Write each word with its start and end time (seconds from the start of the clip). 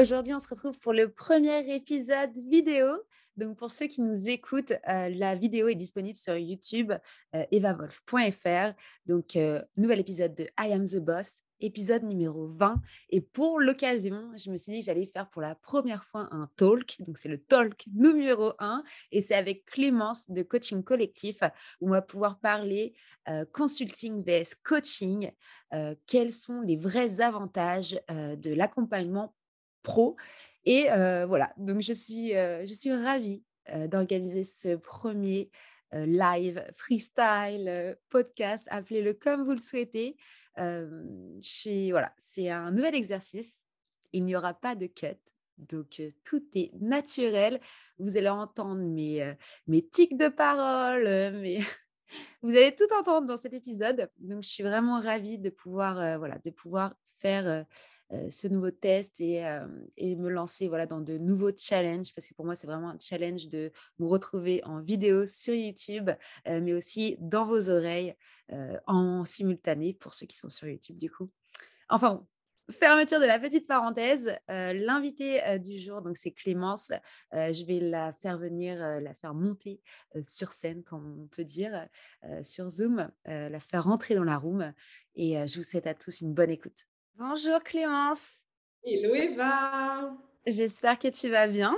Aujourd'hui, 0.00 0.32
on 0.32 0.40
se 0.40 0.48
retrouve 0.48 0.78
pour 0.78 0.94
le 0.94 1.12
premier 1.12 1.74
épisode 1.74 2.30
vidéo. 2.34 2.86
Donc, 3.36 3.58
pour 3.58 3.70
ceux 3.70 3.86
qui 3.86 4.00
nous 4.00 4.30
écoutent, 4.30 4.72
euh, 4.88 5.10
la 5.10 5.34
vidéo 5.34 5.68
est 5.68 5.74
disponible 5.74 6.16
sur 6.16 6.38
YouTube, 6.38 6.90
euh, 7.36 7.44
evavolf.fr. 7.50 8.72
Donc, 9.04 9.36
euh, 9.36 9.60
nouvel 9.76 10.00
épisode 10.00 10.34
de 10.34 10.44
I 10.58 10.72
Am 10.72 10.84
the 10.84 10.96
Boss, 10.96 11.30
épisode 11.60 12.04
numéro 12.04 12.48
20. 12.48 12.80
Et 13.10 13.20
pour 13.20 13.60
l'occasion, 13.60 14.32
je 14.38 14.50
me 14.50 14.56
suis 14.56 14.72
dit 14.72 14.80
que 14.80 14.86
j'allais 14.86 15.04
faire 15.04 15.28
pour 15.28 15.42
la 15.42 15.54
première 15.54 16.06
fois 16.06 16.30
un 16.30 16.48
talk. 16.56 16.96
Donc, 17.00 17.18
c'est 17.18 17.28
le 17.28 17.42
talk 17.42 17.84
numéro 17.92 18.54
1. 18.58 18.82
Et 19.12 19.20
c'est 19.20 19.34
avec 19.34 19.66
Clémence 19.66 20.30
de 20.30 20.42
Coaching 20.42 20.82
Collectif, 20.82 21.36
où 21.82 21.88
on 21.88 21.90
va 21.90 22.00
pouvoir 22.00 22.38
parler 22.38 22.94
consulting 23.52 24.24
vs 24.24 24.54
coaching. 24.64 25.30
quels 26.06 26.32
sont 26.32 26.62
les 26.62 26.76
vrais 26.76 27.20
avantages 27.20 28.00
de 28.08 28.54
l'accompagnement 28.54 29.34
pro. 29.82 30.16
Et 30.64 30.88
voilà, 31.26 31.52
donc 31.56 31.80
je 31.80 31.92
suis, 31.92 32.30
je 32.30 32.72
suis 32.72 32.92
ravie 32.92 33.42
d'organiser 33.88 34.44
ce 34.44 34.76
premier 34.76 35.50
live, 35.92 36.64
freestyle, 36.76 37.96
podcast, 38.08 38.66
appelez-le 38.70 39.14
comme 39.14 39.44
vous 39.44 39.52
le 39.52 39.58
souhaitez. 39.58 40.16
je 40.56 41.90
voilà, 41.90 42.12
c'est 42.18 42.50
un 42.50 42.70
nouvel 42.70 42.94
exercice. 42.94 43.62
Il 44.12 44.24
n'y 44.24 44.36
aura 44.36 44.54
pas 44.54 44.74
de 44.74 44.86
cut. 44.86 45.16
Donc, 45.58 46.02
tout 46.24 46.42
est 46.54 46.72
naturel. 46.80 47.60
Vous 47.98 48.16
allez 48.16 48.28
entendre 48.28 48.82
mes, 48.82 49.34
mes 49.66 49.86
tics 49.86 50.16
de 50.16 50.28
parole, 50.28 51.04
mes... 51.38 51.60
vous 52.42 52.50
allez 52.50 52.74
tout 52.74 52.88
entendre 52.98 53.26
dans 53.26 53.38
cet 53.38 53.52
épisode. 53.52 54.10
Donc, 54.18 54.42
je 54.42 54.48
suis 54.48 54.62
vraiment 54.62 55.00
ravie 55.00 55.38
de 55.38 55.50
pouvoir, 55.50 56.18
voilà, 56.18 56.38
de 56.44 56.50
pouvoir 56.50 56.94
faire 57.18 57.66
ce 58.28 58.48
nouveau 58.48 58.70
test 58.70 59.20
et, 59.20 59.44
et, 59.96 60.16
me 60.16 60.28
lancer 60.28 60.68
voilà, 60.68 60.86
dans 60.86 61.00
de 61.00 61.18
nouveaux 61.18 61.52
challenges, 61.56 62.12
parce 62.14 62.26
que 62.26 62.34
pour 62.34 62.44
moi, 62.44 62.56
c'est 62.56 62.66
vraiment 62.66 62.90
un 62.90 62.98
challenge 62.98 63.48
de 63.48 63.72
me 63.98 64.06
retrouver 64.06 64.62
en 64.64 64.80
vidéo 64.80 65.26
sur 65.26 65.54
YouTube, 65.54 66.10
mais 66.46 66.72
aussi 66.72 67.16
dans 67.20 67.46
vos 67.46 67.70
oreilles 67.70 68.14
en 68.86 69.24
simultané 69.24 69.94
pour 69.94 70.14
ceux 70.14 70.26
qui 70.26 70.36
sont 70.36 70.48
sur 70.48 70.68
YouTube 70.68 70.98
du 70.98 71.10
coup. 71.10 71.30
Enfin, 71.88 72.26
fermeture 72.70 73.20
de 73.20 73.26
la 73.26 73.38
petite 73.38 73.66
parenthèse. 73.66 74.36
L'invité 74.48 75.58
du 75.58 75.78
jour, 75.78 76.02
donc 76.02 76.16
c'est 76.16 76.32
Clémence. 76.32 76.92
je 77.32 77.64
vais 77.66 77.80
la 77.80 78.12
faire 78.12 78.38
venir, 78.38 78.78
la 79.00 79.14
faire 79.14 79.34
monter 79.34 79.80
sur 80.22 80.52
scène, 80.52 80.82
comme 80.82 81.22
on 81.22 81.26
peut 81.26 81.44
dire, 81.44 81.88
sur 82.42 82.70
Zoom, 82.70 83.10
la 83.24 83.60
faire 83.60 83.84
rentrer 83.84 84.14
dans 84.14 84.24
la 84.24 84.36
room. 84.36 84.72
Et 85.14 85.34
je 85.46 85.58
vous 85.58 85.64
souhaite 85.64 85.86
à 85.86 85.94
tous 85.94 86.20
une 86.20 86.34
bonne 86.34 86.50
écoute. 86.50 86.89
Bonjour 87.22 87.62
Clémence. 87.62 88.46
Hello 88.82 89.14
Eva. 89.14 90.16
J'espère 90.46 90.98
que 90.98 91.08
tu 91.08 91.28
vas 91.28 91.48
bien. 91.48 91.76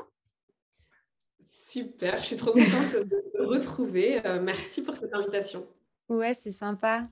Super, 1.50 2.18
je 2.18 2.26
suis 2.26 2.36
trop 2.36 2.52
contente 2.52 2.92
de 2.94 3.24
te 3.32 3.42
retrouver. 3.42 4.24
Euh, 4.24 4.40
merci 4.40 4.84
pour 4.84 4.94
cette 4.94 5.12
invitation. 5.12 5.66
Ouais, 6.08 6.34
c'est 6.34 6.52
sympa. 6.52 7.02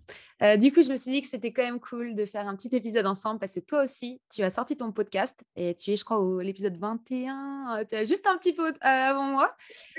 Euh, 0.43 0.57
du 0.57 0.73
coup, 0.73 0.83
je 0.83 0.91
me 0.91 0.97
suis 0.97 1.11
dit 1.11 1.21
que 1.21 1.27
c'était 1.27 1.53
quand 1.53 1.63
même 1.63 1.81
cool 1.81 2.15
de 2.15 2.25
faire 2.25 2.49
un 2.49 2.57
petit 2.57 2.75
épisode 2.75 3.07
ensemble 3.07 3.39
parce 3.39 3.55
que 3.55 3.61
toi 3.61 3.83
aussi, 3.83 4.23
tu 4.33 4.43
as 4.43 4.51
sorti 4.51 4.77
ton 4.77 4.91
podcast 4.91 5.45
et 5.55 5.75
tu 5.75 5.91
es, 5.91 5.97
je 5.97 6.05
crois, 6.05 6.19
au 6.19 6.41
l'épisode 6.41 6.79
21, 6.79 7.79
euh, 7.81 7.85
tu 7.89 7.95
as 7.95 8.05
juste 8.05 8.27
un 8.27 8.39
petit 8.39 8.55
peu 8.55 8.69
euh, 8.69 8.73
avant 8.83 9.25
moi. 9.25 9.55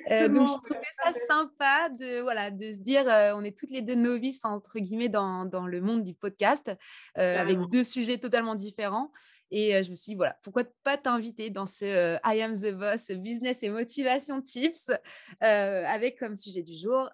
donc, 0.09 0.47
je 0.47 0.53
trouvais 0.63 0.81
ça 1.03 1.13
sympa 1.27 1.89
de, 1.89 2.21
voilà, 2.21 2.49
de 2.49 2.71
se 2.71 2.77
dire, 2.77 3.03
on 3.35 3.43
est 3.43 3.55
toutes 3.55 3.71
les 3.71 3.81
deux 3.81 3.95
novices, 3.95 4.43
entre 4.43 4.79
guillemets, 4.79 5.09
dans, 5.09 5.45
dans 5.45 5.67
le 5.67 5.79
monde 5.79 6.03
du 6.03 6.13
podcast, 6.13 6.71
avec 7.15 7.59
deux 7.71 7.83
sujets 7.83 8.17
totalement 8.17 8.55
différents. 8.55 9.11
Et 9.51 9.83
je 9.83 9.89
me 9.89 9.95
suis 9.95 10.11
dit, 10.11 10.15
voilà, 10.15 10.37
pourquoi 10.43 10.63
pas 10.83 10.97
t'inviter 10.97 11.49
dans 11.49 11.65
ce 11.65 12.15
I 12.25 12.41
am 12.41 12.55
the 12.55 12.71
boss 12.71 13.11
business 13.11 13.63
et 13.63 13.69
motivation 13.69 14.41
tips 14.41 14.91
avec 15.39 16.17
comme 16.17 16.35
sujet 16.35 16.63
du 16.63 16.75
jour 16.75 17.09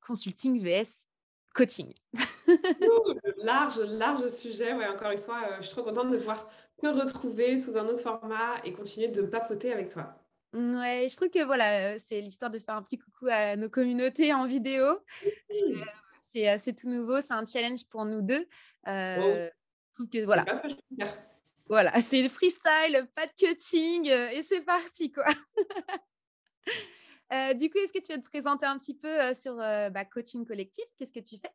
consulting 0.00 0.62
vs 0.62 1.08
coaching. 1.54 1.92
large, 3.38 3.78
large 3.80 4.26
sujet. 4.28 4.72
Ouais, 4.74 4.86
encore 4.86 5.10
une 5.10 5.22
fois, 5.22 5.42
euh, 5.50 5.56
je 5.60 5.66
suis 5.66 5.72
trop 5.72 5.84
contente 5.84 6.10
de 6.10 6.18
pouvoir 6.18 6.48
te 6.78 6.86
retrouver 6.86 7.58
sous 7.58 7.76
un 7.76 7.86
autre 7.86 8.00
format 8.00 8.56
et 8.64 8.72
continuer 8.72 9.08
de 9.08 9.22
papoter 9.22 9.72
avec 9.72 9.90
toi. 9.90 10.14
Ouais, 10.54 11.06
je 11.10 11.16
trouve 11.16 11.28
que 11.28 11.44
voilà, 11.44 11.92
euh, 11.92 11.98
c'est 12.04 12.20
l'histoire 12.20 12.50
de 12.50 12.58
faire 12.58 12.74
un 12.74 12.82
petit 12.82 12.98
coucou 12.98 13.26
à 13.30 13.54
nos 13.56 13.68
communautés 13.68 14.32
en 14.32 14.46
vidéo. 14.46 14.98
Euh, 16.36 16.56
c'est 16.58 16.74
tout 16.74 16.88
nouveau, 16.88 17.20
c'est 17.20 17.34
un 17.34 17.44
challenge 17.44 17.84
pour 17.90 18.04
nous 18.06 18.22
deux. 18.22 18.46
Euh, 18.86 19.50
voilà. 20.24 20.44
Pas 20.44 20.54
ce 20.54 20.60
que 20.60 20.68
je 20.70 20.74
faire. 20.96 21.18
Voilà, 21.66 21.92
c'est 22.00 22.26
freestyle, 22.30 23.06
pas 23.14 23.26
de 23.26 23.32
cutting 23.36 24.08
et 24.08 24.42
c'est 24.42 24.62
parti 24.62 25.12
quoi. 25.12 25.24
Euh, 27.32 27.54
du 27.54 27.70
coup, 27.70 27.78
est-ce 27.78 27.92
que 27.92 28.02
tu 28.02 28.12
veux 28.12 28.22
te 28.22 28.28
présenter 28.28 28.66
un 28.66 28.78
petit 28.78 28.94
peu 28.94 29.20
euh, 29.20 29.34
sur 29.34 29.60
euh, 29.60 29.90
bah, 29.90 30.04
coaching 30.04 30.46
collectif? 30.46 30.84
Qu'est-ce 30.98 31.12
que 31.12 31.20
tu 31.20 31.36
fais? 31.38 31.52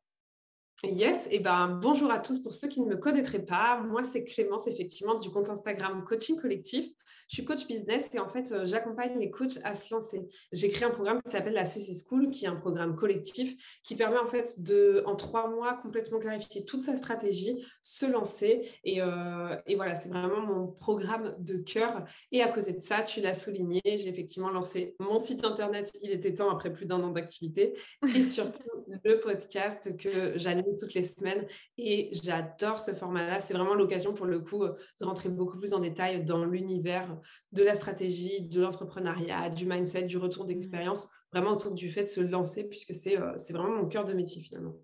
Yes, 0.86 1.30
et 1.32 1.40
ben 1.40 1.80
bonjour 1.82 2.12
à 2.12 2.20
tous 2.20 2.40
pour 2.40 2.54
ceux 2.54 2.68
qui 2.68 2.82
ne 2.82 2.88
me 2.88 2.98
connaîtraient 2.98 3.46
pas. 3.46 3.80
Moi, 3.80 4.04
c'est 4.04 4.26
Clémence, 4.26 4.68
effectivement, 4.68 5.16
du 5.16 5.30
compte 5.30 5.50
Instagram 5.50 6.04
Coaching 6.04 6.38
Collectif. 6.38 6.86
Je 7.30 7.36
suis 7.36 7.46
coach 7.46 7.66
business 7.68 8.10
et 8.14 8.20
en 8.20 8.28
fait, 8.28 8.52
euh, 8.52 8.66
j'accompagne 8.66 9.18
les 9.18 9.32
coachs 9.32 9.58
à 9.64 9.76
se 9.76 9.94
lancer. 9.94 10.28
J'ai 10.52 10.70
créé 10.70 10.84
un 10.84 10.92
programme 10.92 11.22
qui 11.24 11.32
s'appelle 11.32 11.54
la 11.54 11.66
CC 11.66 11.94
School, 12.08 12.30
qui 12.30 12.46
est 12.46 12.48
un 12.48 12.56
programme 12.56 12.96
collectif 12.96 13.80
qui 13.84 13.96
permet 13.96 14.18
en 14.18 14.28
fait 14.28 14.62
de, 14.62 15.04
en 15.06 15.16
trois 15.16 15.50
mois, 15.50 15.74
complètement 15.82 16.20
clarifier 16.20 16.66
toute 16.66 16.84
sa 16.84 16.96
stratégie, 16.96 17.66
se 17.82 18.06
lancer. 18.06 18.70
Et, 18.84 19.02
euh, 19.02 19.56
et 19.66 19.76
voilà, 19.76 19.96
c'est 19.96 20.10
vraiment 20.10 20.42
mon 20.42 20.68
programme 20.68 21.36
de 21.40 21.58
cœur. 21.58 22.04
Et 22.32 22.42
à 22.42 22.50
côté 22.50 22.74
de 22.74 22.82
ça, 22.82 23.02
tu 23.04 23.22
l'as 23.22 23.34
souligné, 23.34 23.82
j'ai 23.86 24.10
effectivement 24.10 24.50
lancé 24.50 24.96
mon 25.00 25.18
site 25.18 25.44
internet. 25.46 25.92
Il 26.04 26.12
était 26.12 26.34
temps 26.34 26.52
après 26.52 26.72
plus 26.74 26.86
d'un 26.86 27.02
an 27.02 27.10
d'activité 27.10 27.74
et 28.16 28.22
surtout 28.22 28.62
le 29.04 29.20
podcast 29.20 29.96
que 29.98 30.38
j'anime 30.38 30.73
toutes 30.78 30.94
les 30.94 31.04
semaines. 31.04 31.46
Et 31.78 32.10
j'adore 32.14 32.80
ce 32.80 32.92
format-là. 32.92 33.40
C'est 33.40 33.54
vraiment 33.54 33.76
l'occasion 33.76 34.14
pour 34.14 34.26
le 34.26 34.40
coup 34.40 34.66
de 34.66 35.06
rentrer 35.06 35.30
beaucoup 35.30 35.58
plus 35.58 35.74
en 35.74 35.80
détail 35.80 36.24
dans 36.24 36.46
l'univers 36.46 37.18
de 37.52 37.64
la 37.64 37.76
stratégie, 37.76 38.48
de 38.48 38.62
l'entrepreneuriat, 38.62 39.50
du 39.50 39.66
mindset, 39.66 40.04
du 40.04 40.18
retour 40.18 40.46
d'expérience, 40.46 41.10
vraiment 41.32 41.52
autour 41.52 41.74
du 41.74 41.90
fait 41.90 42.04
de 42.04 42.10
se 42.10 42.22
lancer, 42.22 42.68
puisque 42.68 42.94
c'est 42.94 43.20
euh, 43.20 43.38
vraiment 43.52 43.76
mon 43.76 43.88
cœur 43.88 44.06
de 44.06 44.14
métier 44.14 44.42
finalement. 44.42 44.76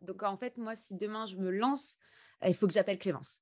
Donc 0.00 0.22
en 0.22 0.36
fait, 0.36 0.56
moi, 0.56 0.74
si 0.74 0.94
demain 0.94 1.26
je 1.26 1.36
me 1.36 1.50
lance, 1.50 1.96
il 2.46 2.54
faut 2.54 2.66
que 2.66 2.72
j'appelle 2.72 2.98
Clémence. 2.98 3.38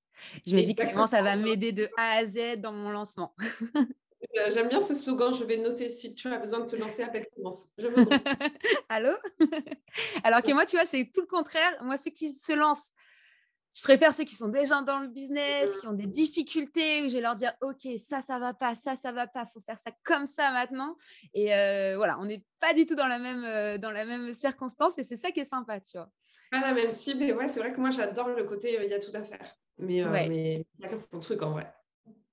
Je 0.47 0.56
me 0.56 0.62
dis 0.62 0.75
que 0.75 0.82
Clémence, 0.82 1.10
ça 1.10 1.22
va 1.22 1.37
m'aider 1.37 1.72
de 1.72 1.88
A 1.97 2.19
à 2.19 2.25
Z 2.25 2.60
dans 2.60 2.72
mon 2.72 2.91
lancement. 2.91 3.34
Euh, 4.37 4.51
j'aime 4.53 4.69
bien 4.69 4.81
ce 4.81 4.95
slogan, 4.95 5.33
je 5.33 5.45
vais 5.45 5.57
noter 5.57 5.89
si 5.89 6.15
tu 6.15 6.29
as 6.29 6.39
besoin 6.39 6.61
de 6.61 6.67
te 6.67 6.77
lancer, 6.77 7.03
appelle 7.03 7.27
Clémence. 7.33 7.67
Allô? 8.89 9.13
Alors 10.25 10.43
que 10.43 10.53
moi, 10.53 10.67
tu 10.67 10.77
vois, 10.77 10.85
c'est 10.85 11.11
tout 11.13 11.23
le 11.23 11.27
contraire. 11.27 11.83
Moi, 11.83 11.97
ceux 11.97 12.11
qui 12.11 12.33
se 12.33 12.53
lancent 12.53 12.93
je 13.77 13.83
préfère 13.83 14.15
ceux 14.15 14.25
qui 14.25 14.35
sont 14.35 14.49
déjà 14.49 14.81
dans 14.81 15.00
le 15.00 15.09
business, 15.09 15.81
qui 15.81 15.87
ont 15.87 15.93
des 15.93 16.06
difficultés, 16.06 17.03
où 17.03 17.09
je 17.11 17.15
vais 17.15 17.21
leur 17.21 17.35
dire, 17.35 17.53
OK, 17.61 17.87
ça, 17.99 18.23
ça 18.23 18.38
va 18.38 18.55
pas, 18.55 18.75
ça, 18.75 18.97
ça 18.97 19.12
va 19.12 19.27
pas, 19.27 19.44
faut 19.53 19.61
faire 19.61 19.79
ça 19.79 19.91
comme 20.03 20.27
ça 20.27 20.50
maintenant. 20.50 20.97
Et 21.35 21.55
euh, 21.55 21.94
voilà, 21.97 22.19
on 22.19 22.25
n'est 22.25 22.43
pas 22.59 22.73
du 22.73 22.87
tout 22.87 22.94
dans 22.94 23.06
la 23.06 23.19
même, 23.19 23.44
euh, 23.44 23.77
dans 23.77 23.91
la 23.91 24.06
même 24.06 24.32
circonstance 24.32 24.99
et 24.99 25.03
c'est 25.03 25.19
ça 25.19 25.31
qui 25.31 25.41
est 25.41 25.44
sympa, 25.44 25.79
tu 25.81 25.99
vois. 25.99 26.09
Pas 26.50 26.61
la 26.61 26.73
même 26.73 26.91
cible, 26.91 27.25
et 27.25 27.35
ouais, 27.35 27.49
c'est 27.49 27.61
vrai 27.61 27.71
que 27.71 27.79
moi, 27.79 27.91
j'adore 27.91 28.29
le 28.29 28.44
côté, 28.44 28.79
euh, 28.79 28.85
il 28.85 28.91
y 28.91 28.94
a 28.94 28.99
tout 28.99 29.15
à 29.15 29.23
faire. 29.23 29.55
Mais, 29.77 30.03
mais 30.27 30.65
chacun 30.81 30.97
son 30.99 31.21
truc 31.21 31.43
en 31.43 31.50
vrai. 31.50 31.71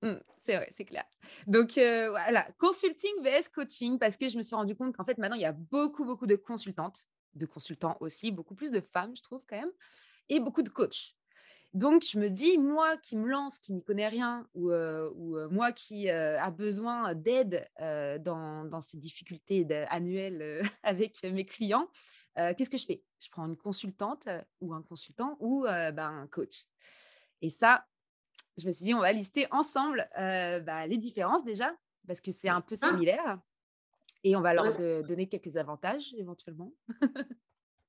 Mmh, 0.04 0.20
c'est 0.38 0.56
vrai, 0.56 0.68
c'est 0.70 0.84
clair. 0.84 1.04
Donc 1.46 1.72
voilà, 1.74 2.46
consulting 2.58 3.22
vs 3.22 3.48
coaching, 3.48 3.98
parce 3.98 4.18
que 4.18 4.28
je 4.28 4.36
me 4.36 4.42
suis 4.42 4.54
rendu 4.54 4.76
compte 4.76 4.94
qu'en 4.94 5.04
fait, 5.04 5.16
maintenant, 5.16 5.36
il 5.36 5.42
y 5.42 5.46
a 5.46 5.52
beaucoup, 5.52 6.04
beaucoup 6.04 6.26
de 6.26 6.36
consultantes, 6.36 7.08
de 7.34 7.46
consultants 7.46 7.96
aussi, 8.00 8.30
beaucoup 8.30 8.54
plus 8.54 8.70
de 8.70 8.80
femmes, 8.80 9.16
je 9.16 9.22
trouve 9.22 9.42
quand 9.48 9.56
même, 9.56 9.72
et 10.28 10.40
beaucoup 10.40 10.62
de 10.62 10.68
coachs. 10.68 11.16
Donc, 11.72 12.04
je 12.04 12.18
me 12.18 12.28
dis, 12.28 12.58
moi 12.58 12.98
qui 12.98 13.16
me 13.16 13.26
lance, 13.26 13.58
qui 13.58 13.72
n'y 13.72 13.82
connais 13.82 14.06
rien, 14.06 14.46
ou, 14.54 14.70
ou 14.72 15.48
moi 15.50 15.72
qui 15.72 16.10
a 16.10 16.50
besoin 16.50 17.14
d'aide 17.14 17.66
dans, 17.80 18.80
ces 18.82 18.98
difficultés 18.98 19.66
annuelles 19.88 20.62
avec 20.82 21.22
mes 21.24 21.46
clients, 21.46 21.88
qu'est-ce 22.36 22.70
que 22.70 22.78
je 22.78 22.86
fais? 22.86 23.02
Je 23.20 23.30
prends 23.30 23.46
une 23.46 23.56
consultante 23.56 24.28
ou 24.60 24.74
un 24.74 24.82
consultant 24.82 25.38
ou 25.40 25.62
ben, 25.64 25.98
un 25.98 26.26
coach. 26.26 26.66
Et 27.40 27.48
ça, 27.48 27.86
je 28.56 28.66
me 28.66 28.72
suis 28.72 28.84
dit, 28.84 28.94
on 28.94 29.00
va 29.00 29.12
lister 29.12 29.46
ensemble 29.50 30.08
bah, 30.16 30.86
les 30.86 30.96
différences 30.96 31.44
déjà, 31.44 31.74
parce 32.06 32.20
que 32.20 32.32
c'est 32.32 32.48
un 32.48 32.60
peu 32.60 32.76
similaire. 32.76 33.38
Et 34.22 34.36
on 34.36 34.40
va 34.40 34.54
leur 34.54 34.74
donner 35.04 35.28
quelques 35.28 35.56
avantages 35.56 36.14
éventuellement. 36.16 36.72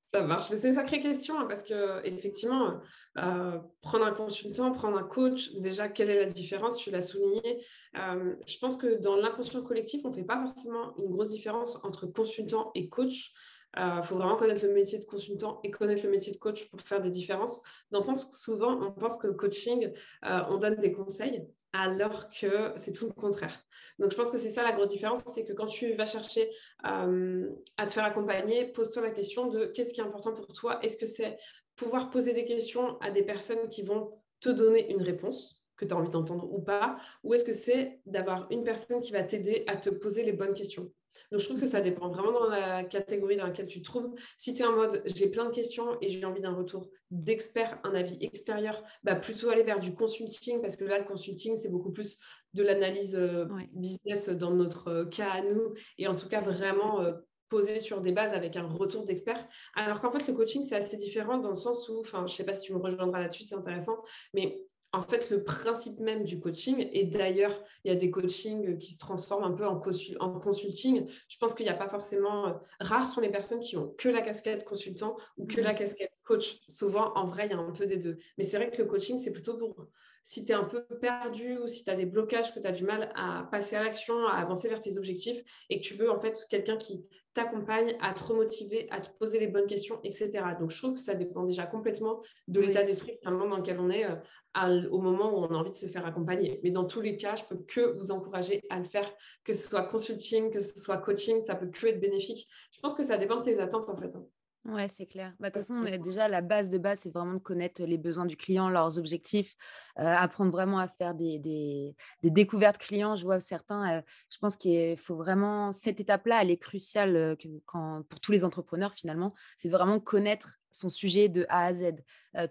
Ça 0.05 0.21
marche. 0.21 0.49
Mais 0.49 0.57
c'est 0.57 0.67
une 0.67 0.73
sacrée 0.75 1.01
question 1.01 1.39
hein, 1.39 1.45
parce 1.47 1.63
que 1.63 2.05
effectivement, 2.05 2.79
euh, 3.17 3.59
prendre 3.81 4.05
un 4.05 4.11
consultant, 4.11 4.71
prendre 4.71 4.97
un 4.97 5.03
coach, 5.03 5.53
déjà, 5.55 5.89
quelle 5.89 6.09
est 6.09 6.21
la 6.21 6.27
différence? 6.27 6.77
Tu 6.77 6.91
l'as 6.91 7.01
souligné. 7.01 7.65
Euh, 7.97 8.35
je 8.45 8.57
pense 8.59 8.77
que 8.77 9.01
dans 9.01 9.15
l'inconscient 9.15 9.63
collectif, 9.63 10.01
on 10.05 10.09
ne 10.09 10.13
fait 10.15 10.23
pas 10.23 10.39
forcément 10.39 10.95
une 10.97 11.09
grosse 11.09 11.29
différence 11.29 11.83
entre 11.83 12.05
consultant 12.05 12.71
et 12.75 12.87
coach. 12.87 13.33
Il 13.75 13.81
euh, 13.81 14.01
faut 14.01 14.15
vraiment 14.15 14.35
connaître 14.35 14.65
le 14.65 14.73
métier 14.73 14.99
de 14.99 15.05
consultant 15.05 15.59
et 15.63 15.71
connaître 15.71 16.03
le 16.03 16.11
métier 16.11 16.33
de 16.33 16.37
coach 16.37 16.69
pour 16.69 16.81
faire 16.81 17.01
des 17.01 17.09
différences. 17.09 17.61
Dans 17.91 17.99
le 17.99 18.03
sens 18.03 18.25
que 18.25 18.35
souvent, 18.35 18.79
on 18.81 18.91
pense 18.91 19.17
que 19.17 19.27
le 19.27 19.33
coaching, 19.33 19.91
on 20.23 20.57
donne 20.57 20.75
des 20.75 20.91
conseils 20.91 21.45
alors 21.75 22.29
que 22.29 22.73
c'est 22.77 22.91
tout 22.91 23.07
le 23.07 23.13
contraire. 23.13 23.59
Donc, 23.99 24.11
je 24.11 24.15
pense 24.15 24.31
que 24.31 24.37
c'est 24.37 24.49
ça 24.49 24.63
la 24.63 24.71
grosse 24.71 24.89
différence, 24.89 25.23
c'est 25.25 25.45
que 25.45 25.53
quand 25.53 25.67
tu 25.67 25.93
vas 25.93 26.05
chercher 26.05 26.49
euh, 26.85 27.49
à 27.77 27.85
te 27.85 27.93
faire 27.93 28.05
accompagner, 28.05 28.65
pose-toi 28.65 29.01
la 29.01 29.11
question 29.11 29.47
de 29.47 29.65
qu'est-ce 29.65 29.93
qui 29.93 30.01
est 30.01 30.03
important 30.03 30.33
pour 30.33 30.47
toi? 30.47 30.79
Est-ce 30.81 30.97
que 30.97 31.05
c'est 31.05 31.37
pouvoir 31.75 32.09
poser 32.09 32.33
des 32.33 32.45
questions 32.45 32.97
à 32.99 33.11
des 33.11 33.23
personnes 33.23 33.67
qui 33.67 33.83
vont 33.83 34.11
te 34.39 34.49
donner 34.49 34.91
une 34.91 35.01
réponse 35.01 35.65
que 35.77 35.85
tu 35.85 35.93
as 35.93 35.97
envie 35.97 36.09
d'entendre 36.09 36.49
ou 36.49 36.61
pas, 36.61 36.97
ou 37.23 37.33
est-ce 37.33 37.43
que 37.43 37.51
c'est 37.51 37.99
d'avoir 38.05 38.47
une 38.49 38.63
personne 38.63 39.01
qui 39.01 39.11
va 39.11 39.23
t'aider 39.23 39.65
à 39.67 39.75
te 39.75 39.89
poser 39.89 40.23
les 40.23 40.31
bonnes 40.31 40.53
questions? 40.53 40.89
Donc, 41.31 41.39
je 41.39 41.45
trouve 41.45 41.59
que 41.59 41.67
ça 41.67 41.81
dépend 41.81 42.09
vraiment 42.09 42.31
dans 42.31 42.47
la 42.47 42.83
catégorie 42.83 43.37
dans 43.37 43.45
laquelle 43.45 43.67
tu 43.67 43.81
te 43.81 43.85
trouves. 43.85 44.13
Si 44.37 44.53
tu 44.53 44.63
es 44.63 44.65
en 44.65 44.75
mode 44.75 45.01
j'ai 45.05 45.29
plein 45.29 45.45
de 45.45 45.51
questions 45.51 45.97
et 46.01 46.09
j'ai 46.09 46.23
envie 46.25 46.41
d'un 46.41 46.53
retour 46.53 46.89
d'expert, 47.11 47.79
un 47.83 47.93
avis 47.95 48.17
extérieur, 48.21 48.81
bah 49.03 49.15
plutôt 49.15 49.49
aller 49.49 49.63
vers 49.63 49.79
du 49.79 49.93
consulting 49.93 50.61
parce 50.61 50.75
que 50.75 50.85
là, 50.85 50.99
le 50.99 51.05
consulting, 51.05 51.55
c'est 51.55 51.71
beaucoup 51.71 51.91
plus 51.91 52.19
de 52.53 52.63
l'analyse 52.63 53.15
euh, 53.15 53.45
business 53.73 54.29
dans 54.29 54.51
notre 54.51 54.87
euh, 54.87 55.05
cas 55.05 55.29
à 55.29 55.41
nous 55.41 55.73
et 55.97 56.07
en 56.07 56.15
tout 56.15 56.27
cas 56.27 56.41
vraiment 56.41 57.01
euh, 57.01 57.13
posé 57.49 57.79
sur 57.79 58.01
des 58.01 58.11
bases 58.11 58.33
avec 58.33 58.55
un 58.55 58.67
retour 58.67 59.05
d'expert. 59.05 59.47
Alors 59.75 60.01
qu'en 60.01 60.11
fait, 60.11 60.27
le 60.27 60.33
coaching, 60.33 60.63
c'est 60.63 60.75
assez 60.75 60.97
différent 60.97 61.37
dans 61.37 61.49
le 61.49 61.55
sens 61.55 61.87
où, 61.89 61.99
enfin, 61.99 62.19
je 62.27 62.33
ne 62.33 62.37
sais 62.37 62.43
pas 62.43 62.53
si 62.53 62.67
tu 62.67 62.73
me 62.73 62.79
rejoindras 62.79 63.19
là-dessus, 63.19 63.43
c'est 63.43 63.55
intéressant, 63.55 64.03
mais 64.33 64.65
en 64.95 65.01
fait 65.01 65.29
le 65.29 65.43
principe 65.43 65.99
même 65.99 66.23
du 66.23 66.39
coaching. 66.39 66.87
Et 66.93 67.05
d'ailleurs, 67.05 67.61
il 67.83 67.91
y 67.91 67.95
a 67.95 67.97
des 67.97 68.09
coachings 68.09 68.77
qui 68.77 68.93
se 68.93 68.97
transforment 68.97 69.43
un 69.43 69.51
peu 69.51 69.65
en, 69.65 69.81
en 70.19 70.39
consulting. 70.39 71.07
Je 71.27 71.37
pense 71.37 71.53
qu'il 71.53 71.65
n'y 71.65 71.71
a 71.71 71.75
pas 71.75 71.89
forcément... 71.89 72.47
Euh, 72.47 72.53
rares 72.79 73.07
sont 73.07 73.21
les 73.21 73.29
personnes 73.29 73.59
qui 73.59 73.77
ont 73.77 73.93
que 73.97 74.09
la 74.09 74.21
casquette 74.21 74.63
consultant 74.63 75.17
ou 75.37 75.45
que 75.45 75.59
la 75.59 75.73
mmh. 75.73 75.75
casquette 75.75 76.13
coach. 76.23 76.59
Souvent, 76.67 77.13
en 77.15 77.27
vrai, 77.27 77.47
il 77.47 77.51
y 77.51 77.53
a 77.53 77.57
un 77.57 77.71
peu 77.71 77.85
des 77.85 77.97
deux. 77.97 78.17
Mais 78.37 78.43
c'est 78.43 78.57
vrai 78.57 78.71
que 78.71 78.81
le 78.81 78.87
coaching, 78.87 79.19
c'est 79.19 79.33
plutôt 79.33 79.57
pour 79.57 79.87
si 80.23 80.43
tu 80.43 80.53
es 80.53 80.55
un 80.55 80.63
peu 80.63 80.83
perdu 80.99 81.57
ou 81.59 81.67
si 81.67 81.83
tu 81.83 81.89
as 81.91 81.95
des 81.95 82.07
blocages, 82.07 82.51
que 82.53 82.59
tu 82.59 82.65
as 82.65 82.71
du 82.71 82.83
mal 82.83 83.11
à 83.15 83.47
passer 83.51 83.75
à 83.75 83.83
l'action, 83.83 84.25
à 84.25 84.37
avancer 84.37 84.67
vers 84.69 84.81
tes 84.81 84.97
objectifs 84.97 85.43
et 85.69 85.79
que 85.79 85.85
tu 85.85 85.93
veux 85.93 86.09
en 86.09 86.19
fait 86.19 86.47
quelqu'un 86.49 86.77
qui 86.77 87.05
t'accompagne 87.35 87.95
à 88.01 88.13
te 88.13 88.23
remotiver, 88.23 88.87
à 88.89 89.01
te 89.01 89.09
poser 89.19 89.39
les 89.39 89.47
bonnes 89.47 89.67
questions, 89.67 89.99
etc. 90.03 90.31
Donc, 90.57 90.71
je 90.71 90.77
trouve 90.77 90.95
que 90.95 91.01
ça 91.01 91.13
dépend 91.13 91.43
déjà 91.43 91.65
complètement 91.65 92.21
de 92.47 92.61
l'état 92.61 92.83
d'esprit 92.83 93.19
dans 93.23 93.57
lequel 93.57 93.79
on 93.79 93.89
est 93.89 94.05
euh, 94.05 94.89
au 94.89 95.01
moment 95.01 95.37
où 95.37 95.43
on 95.43 95.47
a 95.47 95.53
envie 95.53 95.69
de 95.69 95.75
se 95.75 95.85
faire 95.85 96.05
accompagner. 96.05 96.61
Mais 96.63 96.71
dans 96.71 96.85
tous 96.85 97.01
les 97.01 97.17
cas, 97.17 97.35
je 97.35 97.43
peux 97.43 97.57
que 97.57 97.97
vous 97.97 98.11
encourager 98.11 98.61
à 98.69 98.79
le 98.79 98.85
faire, 98.85 99.11
que 99.43 99.53
ce 99.53 99.69
soit 99.69 99.83
consulting, 99.83 100.49
que 100.49 100.61
ce 100.61 100.79
soit 100.79 100.97
coaching, 100.97 101.41
ça 101.41 101.55
peut 101.55 101.67
que 101.67 101.85
être 101.87 101.99
bénéfique. 101.99 102.47
Je 102.71 102.79
pense 102.79 102.93
que 102.93 103.03
ça 103.03 103.17
dépend 103.17 103.37
de 103.37 103.43
tes 103.43 103.59
attentes 103.59 103.89
en 103.89 103.95
fait. 103.95 104.15
Hein. 104.15 104.25
Ouais, 104.65 104.87
c'est 104.87 105.05
clair. 105.05 105.31
Bah, 105.39 105.49
de 105.49 105.53
toute 105.53 105.61
façon, 105.61 105.83
déjà, 106.03 106.27
la 106.27 106.41
base 106.41 106.71
de 106.71 106.79
base, 106.79 107.01
c'est 107.01 107.13
vraiment 107.13 107.35
de 107.35 107.39
connaître 107.39 107.83
les 107.83 107.99
besoins 107.99 108.25
du 108.25 108.35
client, 108.35 108.67
leurs 108.67 108.97
objectifs, 108.97 109.55
euh, 109.99 110.03
apprendre 110.03 110.51
vraiment 110.51 110.79
à 110.79 110.87
faire 110.87 111.13
des, 111.13 111.37
des, 111.37 111.95
découvertes 112.23 112.79
clients. 112.79 113.15
Je 113.15 113.23
vois 113.25 113.39
certains, 113.39 113.99
euh, 113.99 114.01
je 114.31 114.37
pense 114.39 114.55
qu'il 114.55 114.97
faut 114.97 115.15
vraiment, 115.15 115.71
cette 115.71 115.99
étape-là, 115.99 116.41
elle 116.41 116.49
est 116.49 116.57
cruciale 116.57 117.15
euh, 117.15 117.35
quand, 117.67 118.01
pour 118.09 118.19
tous 118.19 118.31
les 118.31 118.43
entrepreneurs, 118.43 118.93
finalement, 118.95 119.35
c'est 119.55 119.69
vraiment 119.69 119.99
connaître 119.99 120.57
son 120.75 120.89
sujet 120.89 121.29
de 121.29 121.45
A 121.49 121.65
à 121.65 121.73
Z. 121.73 121.93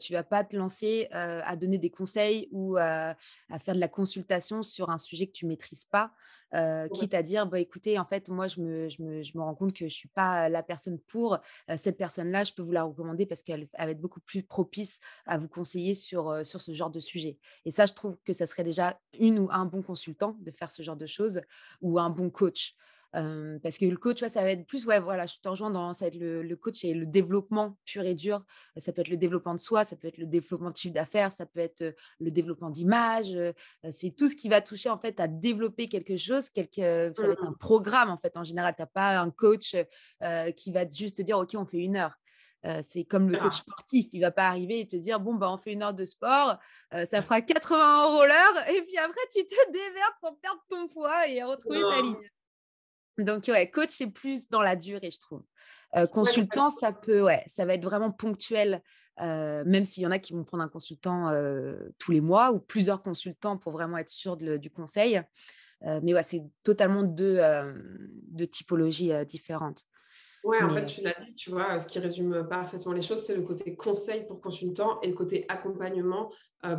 tu 0.00 0.12
vas 0.12 0.22
pas 0.22 0.44
te 0.44 0.56
lancer 0.56 1.08
à 1.10 1.56
donner 1.56 1.78
des 1.78 1.90
conseils 1.90 2.48
ou 2.50 2.76
à 2.76 3.16
faire 3.60 3.74
de 3.74 3.80
la 3.80 3.88
consultation 3.88 4.62
sur 4.62 4.90
un 4.90 4.98
sujet 4.98 5.26
que 5.26 5.32
tu 5.32 5.46
maîtrises 5.46 5.84
pas, 5.84 6.12
quitte 6.92 7.14
à 7.14 7.22
dire 7.22 7.46
bah, 7.46 7.60
écoutez, 7.60 7.98
en 7.98 8.06
fait, 8.06 8.28
moi, 8.28 8.48
je 8.48 8.60
me, 8.60 8.88
je 8.88 9.02
me, 9.02 9.22
je 9.22 9.36
me 9.36 9.42
rends 9.42 9.54
compte 9.54 9.74
que 9.74 9.86
je 9.86 9.94
suis 9.94 10.08
pas 10.08 10.48
la 10.48 10.62
personne 10.62 10.98
pour 11.00 11.38
cette 11.76 11.98
personne-là, 11.98 12.44
je 12.44 12.52
peux 12.52 12.62
vous 12.62 12.72
la 12.72 12.84
recommander 12.84 13.26
parce 13.26 13.42
qu'elle 13.42 13.68
va 13.78 13.90
être 13.90 14.00
beaucoup 14.00 14.20
plus 14.20 14.42
propice 14.42 15.00
à 15.26 15.36
vous 15.36 15.48
conseiller 15.48 15.94
sur, 15.94 16.46
sur 16.46 16.60
ce 16.60 16.72
genre 16.72 16.90
de 16.90 17.00
sujet. 17.00 17.38
Et 17.64 17.70
ça, 17.70 17.86
je 17.86 17.92
trouve 17.92 18.16
que 18.24 18.32
ça 18.32 18.46
serait 18.46 18.64
déjà 18.64 18.98
une 19.18 19.38
ou 19.38 19.48
un 19.50 19.66
bon 19.66 19.82
consultant 19.82 20.36
de 20.40 20.50
faire 20.50 20.70
ce 20.70 20.82
genre 20.82 20.96
de 20.96 21.06
choses 21.06 21.40
ou 21.80 21.98
un 21.98 22.10
bon 22.10 22.30
coach 22.30 22.74
parce 23.62 23.78
que 23.78 23.84
le 23.84 23.96
coach, 23.96 24.24
ça 24.26 24.42
va 24.42 24.50
être 24.50 24.66
plus, 24.66 24.86
ouais, 24.86 24.98
voilà, 24.98 25.26
je 25.26 25.38
te 25.38 25.48
rejoins 25.48 25.70
dans, 25.70 25.92
ça 25.92 26.06
va 26.06 26.08
être 26.08 26.18
le, 26.18 26.56
coach 26.56 26.84
et 26.84 26.94
le 26.94 27.06
développement 27.06 27.76
pur 27.84 28.04
et 28.04 28.14
dur. 28.14 28.44
Ça 28.76 28.92
peut 28.92 29.02
être 29.02 29.08
le 29.08 29.16
développement 29.16 29.54
de 29.54 29.60
soi, 29.60 29.84
ça 29.84 29.94
peut 29.94 30.08
être 30.08 30.18
le 30.18 30.26
développement 30.26 30.70
de 30.70 30.76
chiffre 30.76 30.94
d'affaires, 30.94 31.30
ça 31.30 31.46
peut 31.46 31.60
être 31.60 31.94
le 32.18 32.30
développement 32.30 32.70
d'image. 32.70 33.36
c'est 33.90 34.16
tout 34.16 34.28
ce 34.28 34.34
qui 34.34 34.48
va 34.48 34.60
toucher, 34.60 34.90
en 34.90 34.98
fait, 34.98 35.20
à 35.20 35.28
développer 35.28 35.88
quelque 35.88 36.16
chose. 36.16 36.50
Quelque, 36.50 37.12
ça 37.12 37.26
va 37.26 37.32
être 37.34 37.44
un 37.44 37.52
mmh. 37.52 37.58
programme, 37.58 38.10
en 38.10 38.16
fait, 38.16 38.36
en 38.36 38.44
général. 38.44 38.74
Tu 38.74 38.82
n'as 38.82 38.86
pas 38.86 39.18
un 39.18 39.30
coach 39.30 39.76
qui 40.56 40.72
va 40.72 40.88
juste 40.88 41.18
te 41.18 41.22
dire, 41.22 41.38
OK, 41.38 41.54
on 41.54 41.66
fait 41.66 41.78
une 41.78 41.96
heure. 41.96 42.18
c'est 42.82 43.04
comme 43.04 43.30
le 43.30 43.38
coach 43.38 43.58
sportif, 43.58 44.06
il 44.12 44.22
va 44.22 44.32
pas 44.32 44.48
arriver 44.48 44.80
et 44.80 44.88
te 44.88 44.96
dire 44.96 45.20
bon 45.20 45.34
bah 45.34 45.50
on 45.50 45.58
fait 45.58 45.72
une 45.72 45.82
heure 45.82 45.92
de 45.92 46.06
sport, 46.06 46.56
ça 46.90 47.20
fera 47.20 47.42
80 47.42 48.04
euros 48.06 48.24
l'heure 48.24 48.68
et 48.70 48.80
puis 48.82 48.96
après 48.96 49.20
tu 49.30 49.44
te 49.44 49.54
déverdes 49.70 50.14
pour 50.22 50.38
perdre 50.40 50.64
ton 50.70 50.88
poids 50.88 51.28
et 51.28 51.42
retrouver 51.42 51.82
ta 51.82 52.00
ligne. 52.00 52.16
Donc, 53.18 53.44
ouais, 53.48 53.70
coach, 53.70 53.90
c'est 53.90 54.10
plus 54.10 54.48
dans 54.48 54.62
la 54.62 54.76
durée, 54.76 55.10
je 55.10 55.20
trouve. 55.20 55.42
consultant, 56.12 56.70
ça 56.70 56.92
peut, 56.92 57.22
ouais, 57.22 57.42
ça 57.46 57.64
va 57.64 57.74
être 57.74 57.84
vraiment 57.84 58.10
ponctuel, 58.10 58.82
même 59.18 59.84
s'il 59.84 60.02
y 60.02 60.06
en 60.06 60.10
a 60.10 60.18
qui 60.18 60.32
vont 60.32 60.44
prendre 60.44 60.64
un 60.64 60.68
consultant 60.68 61.32
tous 61.98 62.10
les 62.10 62.20
mois 62.20 62.52
ou 62.52 62.58
plusieurs 62.58 63.02
consultants 63.02 63.56
pour 63.56 63.72
vraiment 63.72 63.98
être 63.98 64.08
sûr 64.08 64.36
du 64.36 64.70
conseil. 64.70 65.20
mais 65.82 66.14
ouais, 66.14 66.22
c'est 66.22 66.42
totalement 66.62 67.02
deux, 67.02 67.40
deux 68.28 68.46
typologies 68.46 69.12
différentes. 69.26 69.84
Ouais, 70.42 70.62
en 70.62 70.70
fait, 70.70 70.84
tu 70.86 71.00
l'as 71.00 71.18
dit, 71.20 71.32
tu 71.32 71.50
vois, 71.50 71.78
ce 71.78 71.86
qui 71.86 71.98
résume 71.98 72.46
parfaitement 72.48 72.92
les 72.92 73.00
choses, 73.00 73.24
c'est 73.24 73.36
le 73.36 73.42
côté 73.42 73.76
conseil 73.76 74.26
pour 74.26 74.42
consultant 74.42 75.00
et 75.00 75.08
le 75.08 75.14
côté 75.14 75.46
accompagnement 75.48 76.30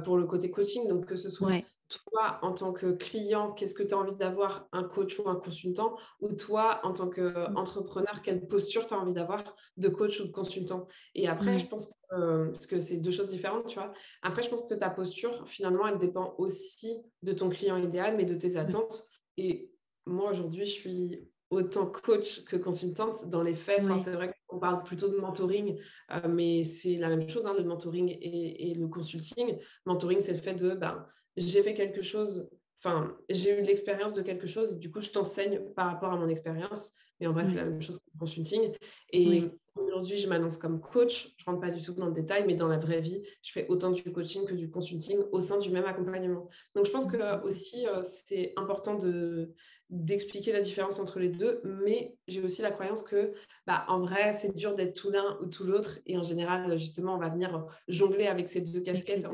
pour 0.04 0.18
le 0.18 0.26
côté 0.26 0.52
coaching. 0.52 0.88
Donc, 0.88 1.06
que 1.06 1.16
ce 1.16 1.30
soit 1.30 1.62
toi, 1.87 2.39
en 2.42 2.54
tant 2.54 2.73
que 2.73 2.92
client, 2.92 3.51
qu'est-ce 3.51 3.75
que 3.75 3.83
tu 3.83 3.94
as 3.94 3.97
envie 3.97 4.15
d'avoir, 4.15 4.68
un 4.71 4.83
coach 4.83 5.19
ou 5.19 5.30
un 5.30 5.35
consultant? 5.35 5.95
Ou 6.21 6.33
toi, 6.33 6.80
en 6.83 6.94
tant 6.94 7.09
qu'entrepreneur, 7.09 8.21
quelle 8.21 8.47
posture 8.47 8.85
tu 8.85 8.94
as 8.94 8.97
envie 8.97 9.13
d'avoir 9.13 9.44
de 9.77 9.89
coach 9.89 10.19
ou 10.19 10.25
de 10.25 10.31
consultant? 10.31 10.87
Et 11.13 11.27
après, 11.27 11.59
je 11.59 11.68
pense 11.68 11.87
que, 11.87 12.47
parce 12.47 12.68
que 12.68 12.80
c'est 12.80 12.97
deux 12.97 13.11
choses 13.11 13.30
différentes, 13.30 13.68
tu 13.68 13.75
vois. 13.80 13.92
Après, 14.21 14.42
je 14.42 14.49
pense 14.49 14.65
que 14.68 14.73
ta 14.73 14.89
posture, 14.89 15.47
finalement, 15.47 15.87
elle 15.87 15.99
dépend 15.99 16.35
aussi 16.37 16.97
de 17.21 17.33
ton 17.33 17.49
client 17.49 17.77
idéal, 17.77 18.15
mais 18.18 18.25
de 18.25 18.35
tes 18.35 18.57
attentes. 18.57 19.07
Et 19.37 19.71
moi, 20.06 20.31
aujourd'hui, 20.31 20.65
je 20.65 20.71
suis 20.71 21.30
autant 21.49 21.87
coach 21.87 22.44
que 22.45 22.56
consultante 22.56 23.30
dans 23.30 23.42
les 23.42 23.56
faits. 23.56 23.83
C'est 24.04 24.11
vrai 24.11 24.33
qu'on 24.47 24.59
parle 24.59 24.83
plutôt 24.83 25.09
de 25.09 25.18
mentoring, 25.18 25.80
euh, 26.11 26.27
mais 26.27 26.63
c'est 26.63 26.95
la 26.95 27.09
même 27.09 27.30
chose, 27.30 27.45
hein, 27.45 27.54
le 27.57 27.63
mentoring 27.63 28.09
et, 28.09 28.71
et, 28.71 28.73
le 28.73 28.87
consulting. 28.87 29.57
Mentoring, 29.85 30.21
c'est 30.21 30.33
le 30.33 30.39
fait 30.39 30.56
de, 30.56 30.71
ben, 30.71 31.06
j'ai 31.37 31.61
fait 31.63 31.73
quelque 31.73 32.01
chose, 32.01 32.49
enfin, 32.83 33.15
j'ai 33.30 33.59
eu 33.59 33.63
l'expérience 33.63 34.13
de 34.13 34.21
quelque 34.21 34.47
chose, 34.47 34.73
et 34.73 34.80
du 34.80 34.92
coup, 34.92 35.01
je 35.01 35.09
t'enseigne 35.09 35.59
par 35.75 35.87
rapport 35.87 36.11
à 36.11 36.18
mon 36.18 36.30
expérience. 36.30 36.94
Mais 37.19 37.27
en 37.27 37.31
vrai, 37.31 37.45
c'est 37.45 37.56
la 37.56 37.63
même 37.63 37.81
chose 37.81 37.97
que 37.97 38.04
le 38.13 38.19
consulting. 38.19 38.73
Et 39.13 39.44
aujourd'hui, 39.75 40.18
je 40.18 40.27
m'annonce 40.27 40.57
comme 40.57 40.81
coach. 40.81 41.33
Je 41.37 41.44
ne 41.47 41.51
rentre 41.51 41.61
pas 41.61 41.71
du 41.71 41.81
tout 41.81 41.94
dans 41.94 42.07
le 42.07 42.13
détail, 42.13 42.44
mais 42.45 42.56
dans 42.56 42.68
la 42.68 42.77
vraie 42.77 42.99
vie, 42.99 43.23
je 43.42 43.54
fais 43.54 43.65
autant 43.69 43.92
du 43.92 44.04
coaching 44.11 44.45
que 44.45 44.54
du 44.54 44.69
consulting 44.69 45.19
au 45.31 45.39
sein 45.39 45.57
du 45.57 45.69
même 45.69 45.85
accompagnement. 45.85 46.49
Donc, 46.75 46.85
je 46.85 46.92
pense 46.92 47.07
que 47.07 47.42
aussi, 47.45 47.87
euh, 47.87 48.04
c'est 48.04 48.54
important 48.57 48.95
de 48.95 49.54
d'expliquer 49.92 50.51
la 50.51 50.61
différence 50.61 50.99
entre 50.99 51.19
les 51.19 51.30
deux, 51.30 51.61
mais 51.63 52.18
j'ai 52.27 52.42
aussi 52.42 52.63
la 52.63 52.71
croyance 52.71 53.04
que, 53.04 53.27
bah, 53.68 53.85
en 53.87 53.99
vrai, 53.99 54.33
c'est 54.33 54.54
dur 54.56 54.73
d'être 54.73 54.99
tout 54.99 55.11
l'un 55.11 55.37
ou 55.42 55.45
tout 55.45 55.63
l'autre, 55.63 55.99
et 56.07 56.18
en 56.18 56.23
général, 56.23 56.75
justement, 56.80 57.13
on 57.13 57.19
va 57.19 57.30
venir 57.30 57.68
jongler 57.87 58.25
avec 58.25 58.47
ces 58.47 58.61
deux 58.61 58.81
casquettes 58.81 59.25
en 59.25 59.31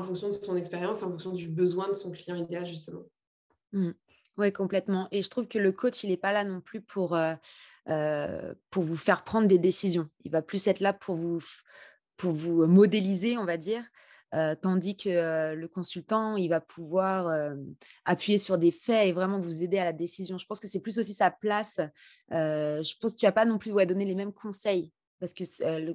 fonction 0.00 0.28
de 0.28 0.32
son 0.32 0.56
expérience, 0.56 1.02
en 1.02 1.10
fonction 1.10 1.32
du 1.32 1.48
besoin 1.48 1.88
de 1.88 1.94
son 1.94 2.10
client 2.10 2.36
idéal, 2.36 2.64
justement. 2.64 3.04
Mmh. 3.72 3.90
Oui, 4.38 4.52
complètement. 4.52 5.08
Et 5.10 5.22
je 5.22 5.28
trouve 5.28 5.46
que 5.46 5.58
le 5.58 5.72
coach, 5.72 6.04
il 6.04 6.10
n'est 6.10 6.16
pas 6.16 6.32
là 6.32 6.44
non 6.44 6.60
plus 6.60 6.80
pour, 6.80 7.14
euh, 7.14 7.34
euh, 7.88 8.54
pour 8.70 8.82
vous 8.82 8.96
faire 8.96 9.24
prendre 9.24 9.46
des 9.46 9.58
décisions. 9.58 10.08
Il 10.24 10.32
va 10.32 10.40
plus 10.40 10.66
être 10.66 10.80
là 10.80 10.94
pour 10.94 11.16
vous, 11.16 11.42
pour 12.16 12.32
vous 12.32 12.66
modéliser, 12.66 13.36
on 13.36 13.44
va 13.44 13.58
dire, 13.58 13.84
tandis 14.62 14.96
que 14.96 15.52
le 15.52 15.68
consultant, 15.68 16.38
il 16.38 16.48
va 16.48 16.62
pouvoir 16.62 17.54
appuyer 18.06 18.38
sur 18.38 18.56
des 18.56 18.70
faits 18.70 19.08
et 19.08 19.12
vraiment 19.12 19.38
vous 19.38 19.62
aider 19.62 19.76
à 19.76 19.84
la 19.84 19.92
décision. 19.92 20.38
Je 20.38 20.46
pense 20.46 20.58
que 20.58 20.66
c'est 20.66 20.80
plus 20.80 20.98
aussi 20.98 21.12
sa 21.12 21.30
place. 21.30 21.80
je 22.30 22.98
pense 22.98 23.12
que 23.12 23.18
tu 23.18 23.26
vas 23.26 23.32
pas 23.32 23.44
non 23.44 23.58
plus 23.58 23.72
ouais, 23.72 23.84
donner 23.84 24.06
les 24.06 24.14
mêmes 24.14 24.32
conseils 24.32 24.90
parce 25.22 25.34
que 25.34 25.44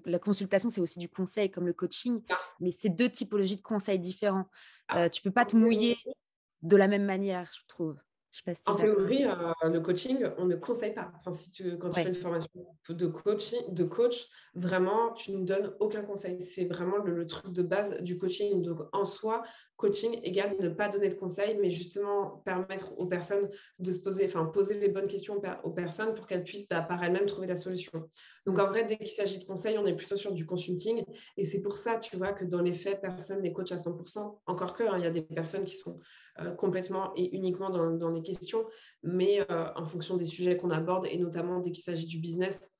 la 0.09 0.19
consultation, 0.19 0.69
c'est 0.69 0.79
aussi 0.79 0.99
du 0.99 1.09
conseil 1.09 1.51
comme 1.51 1.67
le 1.67 1.73
coaching, 1.73 2.21
ah. 2.29 2.37
mais 2.61 2.71
c'est 2.71 2.87
deux 2.87 3.09
typologies 3.09 3.57
de 3.57 3.61
conseils 3.61 3.99
différents. 3.99 4.45
Ah. 4.87 5.09
tu 5.09 5.21
peux 5.21 5.31
pas 5.31 5.43
te 5.43 5.57
mouiller 5.57 5.97
de 6.61 6.77
la 6.77 6.87
même 6.87 7.03
manière, 7.03 7.51
je 7.53 7.59
trouve 7.67 7.97
en 8.67 8.75
théorie, 8.75 9.25
euh, 9.25 9.69
le 9.69 9.79
coaching, 9.79 10.23
on 10.37 10.45
ne 10.45 10.55
conseille 10.55 10.93
pas. 10.93 11.11
Enfin, 11.15 11.31
si 11.31 11.51
tu, 11.51 11.77
quand 11.77 11.89
tu 11.89 12.01
fais 12.01 12.09
une 12.09 12.15
formation 12.15 12.49
de, 12.89 13.07
coaching, 13.07 13.59
de 13.73 13.83
coach, 13.83 14.27
vraiment, 14.53 15.13
tu 15.13 15.31
ne 15.31 15.43
donnes 15.43 15.73
aucun 15.79 16.03
conseil. 16.03 16.39
C'est 16.39 16.65
vraiment 16.65 16.97
le, 16.97 17.25
truc 17.25 17.51
de 17.51 17.63
base 17.63 18.01
du 18.01 18.17
coaching. 18.17 18.61
Donc, 18.61 18.79
en 18.93 19.05
soi, 19.05 19.41
coaching 19.75 20.19
égale 20.23 20.55
ne 20.59 20.69
pas 20.69 20.89
donner 20.89 21.09
de 21.09 21.15
conseils, 21.15 21.57
mais 21.59 21.69
justement 21.69 22.41
permettre 22.45 22.97
aux 22.97 23.05
personnes 23.05 23.49
de 23.79 23.91
se 23.91 23.99
poser, 24.01 24.25
enfin, 24.25 24.45
poser 24.45 24.79
les 24.79 24.89
bonnes 24.89 25.07
questions 25.07 25.41
aux 25.63 25.71
personnes 25.71 26.13
pour 26.13 26.25
qu'elles 26.27 26.43
puissent 26.43 26.69
bah, 26.69 26.81
par 26.81 27.03
elles-mêmes 27.03 27.25
trouver 27.25 27.47
la 27.47 27.55
solution. 27.55 28.09
Donc, 28.45 28.59
en 28.59 28.67
vrai, 28.67 28.85
dès 28.85 28.97
qu'il 28.97 29.09
s'agit 29.09 29.39
de 29.39 29.45
conseils, 29.45 29.77
on 29.77 29.85
est 29.85 29.95
plutôt 29.95 30.15
sur 30.15 30.31
du 30.31 30.45
consulting. 30.45 31.03
Et 31.37 31.43
c'est 31.43 31.61
pour 31.61 31.77
ça, 31.77 31.97
tu 31.97 32.17
vois, 32.17 32.33
que 32.33 32.45
dans 32.45 32.61
les 32.61 32.73
faits, 32.73 33.01
personne 33.01 33.41
n'est 33.41 33.53
coach 33.53 33.71
à 33.71 33.77
100%. 33.77 34.39
Encore 34.45 34.73
que, 34.73 34.83
hein, 34.83 34.97
il 34.97 35.03
y 35.03 35.07
a 35.07 35.11
des 35.11 35.21
personnes 35.21 35.65
qui 35.65 35.75
sont 35.75 35.99
euh, 36.39 36.51
complètement 36.51 37.13
et 37.15 37.35
uniquement 37.35 37.71
dans, 37.71 38.11
les 38.11 38.16
questions, 38.21 38.65
mais 39.03 39.45
euh, 39.51 39.67
en 39.75 39.85
fonction 39.85 40.17
des 40.17 40.25
sujets 40.25 40.57
qu'on 40.57 40.71
aborde, 40.71 41.07
et 41.07 41.17
notamment 41.17 41.59
dès 41.59 41.71
qu'il 41.71 41.83
s'agit 41.83 42.07
du 42.07 42.19
business, 42.19 42.71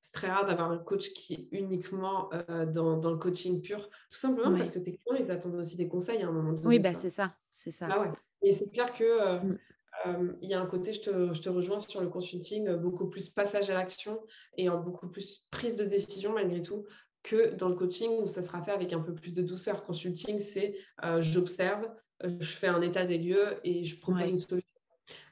c'est 0.00 0.12
très 0.12 0.28
rare 0.28 0.46
d'avoir 0.46 0.70
un 0.70 0.78
coach 0.78 1.12
qui 1.12 1.34
est 1.34 1.48
uniquement 1.52 2.30
euh, 2.32 2.66
dans, 2.66 3.10
le 3.10 3.16
coaching 3.16 3.60
pur, 3.60 3.88
tout 4.10 4.16
simplement 4.16 4.56
parce 4.56 4.70
que 4.70 4.78
tes 4.78 4.96
clients, 4.96 5.18
ils 5.18 5.30
attendent 5.30 5.56
aussi 5.56 5.76
des 5.76 5.88
conseils 5.88 6.22
à 6.22 6.28
un 6.28 6.32
moment 6.32 6.52
donné. 6.52 6.66
Oui, 6.66 6.78
bah, 6.78 6.94
c'est 6.94 7.10
ça, 7.10 7.34
c'est 7.50 7.72
ça. 7.72 7.88
Ah 7.90 8.12
et 8.42 8.52
c'est 8.52 8.70
clair 8.70 8.92
que... 8.92 9.44
Mm. 9.44 10.36
il 10.42 10.50
y 10.50 10.54
a 10.54 10.60
un 10.60 10.66
côté, 10.66 10.92
je 10.92 11.00
te, 11.00 11.32
je 11.32 11.40
te, 11.40 11.48
rejoins 11.48 11.78
sur 11.78 12.02
le 12.02 12.08
consulting, 12.08 12.70
beaucoup 12.76 13.08
plus 13.08 13.30
passage 13.30 13.70
à 13.70 13.74
l'action 13.74 14.20
et 14.56 14.68
beaucoup 14.68 15.08
plus 15.08 15.46
prise 15.50 15.74
de 15.74 15.84
décision 15.84 16.32
malgré 16.34 16.60
tout 16.60 16.84
que 17.22 17.54
dans 17.54 17.68
le 17.68 17.74
coaching 17.74 18.10
où 18.22 18.28
ça 18.28 18.42
sera 18.42 18.62
fait 18.62 18.70
avec 18.70 18.92
un 18.92 19.00
peu 19.00 19.14
plus 19.14 19.34
de 19.34 19.42
douceur. 19.42 19.84
Consulting, 19.84 20.38
c'est 20.38 20.76
j'observe, 21.20 21.88
euh, 22.24 22.36
je 22.40 22.56
fais 22.56 22.68
un 22.68 22.80
état 22.80 23.04
des 23.04 23.18
lieux 23.18 23.58
et 23.64 23.84
je 23.84 23.98
propose 23.98 24.30
une 24.30 24.38
solution. 24.38 24.68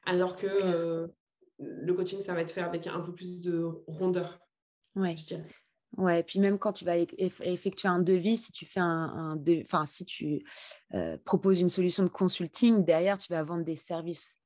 Alors 0.07 0.37
que 0.37 0.47
euh, 0.47 1.07
le 1.59 1.95
coaching, 1.95 2.21
ça 2.23 2.35
va 2.35 2.43
être 2.43 2.51
fait 2.51 2.61
avec 2.61 2.87
un 2.87 3.01
peu 3.01 3.15
plus 3.15 3.41
de 3.41 3.65
rondeur. 3.87 4.41
Ouais. 4.97 5.17
Ouais, 5.97 6.21
et 6.21 6.23
puis 6.25 6.41
même 6.41 6.59
quand 6.59 6.73
tu 6.73 6.85
vas 6.85 6.97
effectuer 6.97 7.87
un 7.87 8.01
devis, 8.01 8.37
si 8.37 8.51
tu 8.51 8.67
fais 8.67 8.81
un, 8.81 9.39
enfin 9.63 9.87
si 9.87 10.05
tu 10.05 10.45
euh, 10.93 11.17
proposes 11.25 11.61
une 11.61 11.69
solution 11.69 12.03
de 12.03 12.09
consulting, 12.09 12.85
derrière 12.85 13.17
tu 13.17 13.33
vas 13.33 13.45
vendre 13.45 13.63
des 13.63 13.77
services. 13.77 14.37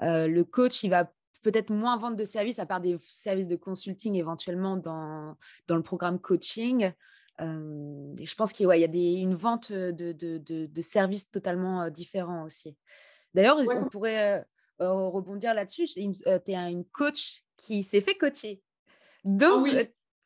le 0.00 0.42
coach, 0.42 0.82
il 0.82 0.90
va 0.90 1.12
peut-être 1.44 1.70
moins 1.70 1.96
vendre 1.96 2.16
de 2.16 2.24
services 2.24 2.58
à 2.58 2.66
part 2.66 2.80
des 2.80 2.98
services 3.06 3.46
de 3.46 3.54
consulting 3.54 4.16
éventuellement 4.16 4.76
dans, 4.76 5.36
dans 5.68 5.76
le 5.76 5.82
programme 5.82 6.18
coaching 6.18 6.92
je 7.38 8.34
pense 8.34 8.52
qu'il 8.52 8.66
y 8.66 8.84
a 8.84 8.88
des, 8.88 9.12
une 9.12 9.34
vente 9.34 9.72
de, 9.72 10.12
de, 10.12 10.38
de, 10.38 10.82
services 10.82 11.30
totalement 11.30 11.90
différents 11.90 12.44
aussi. 12.44 12.76
D'ailleurs, 13.34 13.58
on 13.58 13.88
pourrait 13.88 14.46
rebondir 14.78 15.54
là-dessus. 15.54 15.86
Tu 15.86 16.00
es 16.00 16.54
une 16.54 16.84
coach 16.86 17.42
qui 17.56 17.82
s'est 17.82 18.00
fait 18.00 18.16
coacher. 18.16 18.62
Ah 18.88 19.20
Donc, 19.24 19.68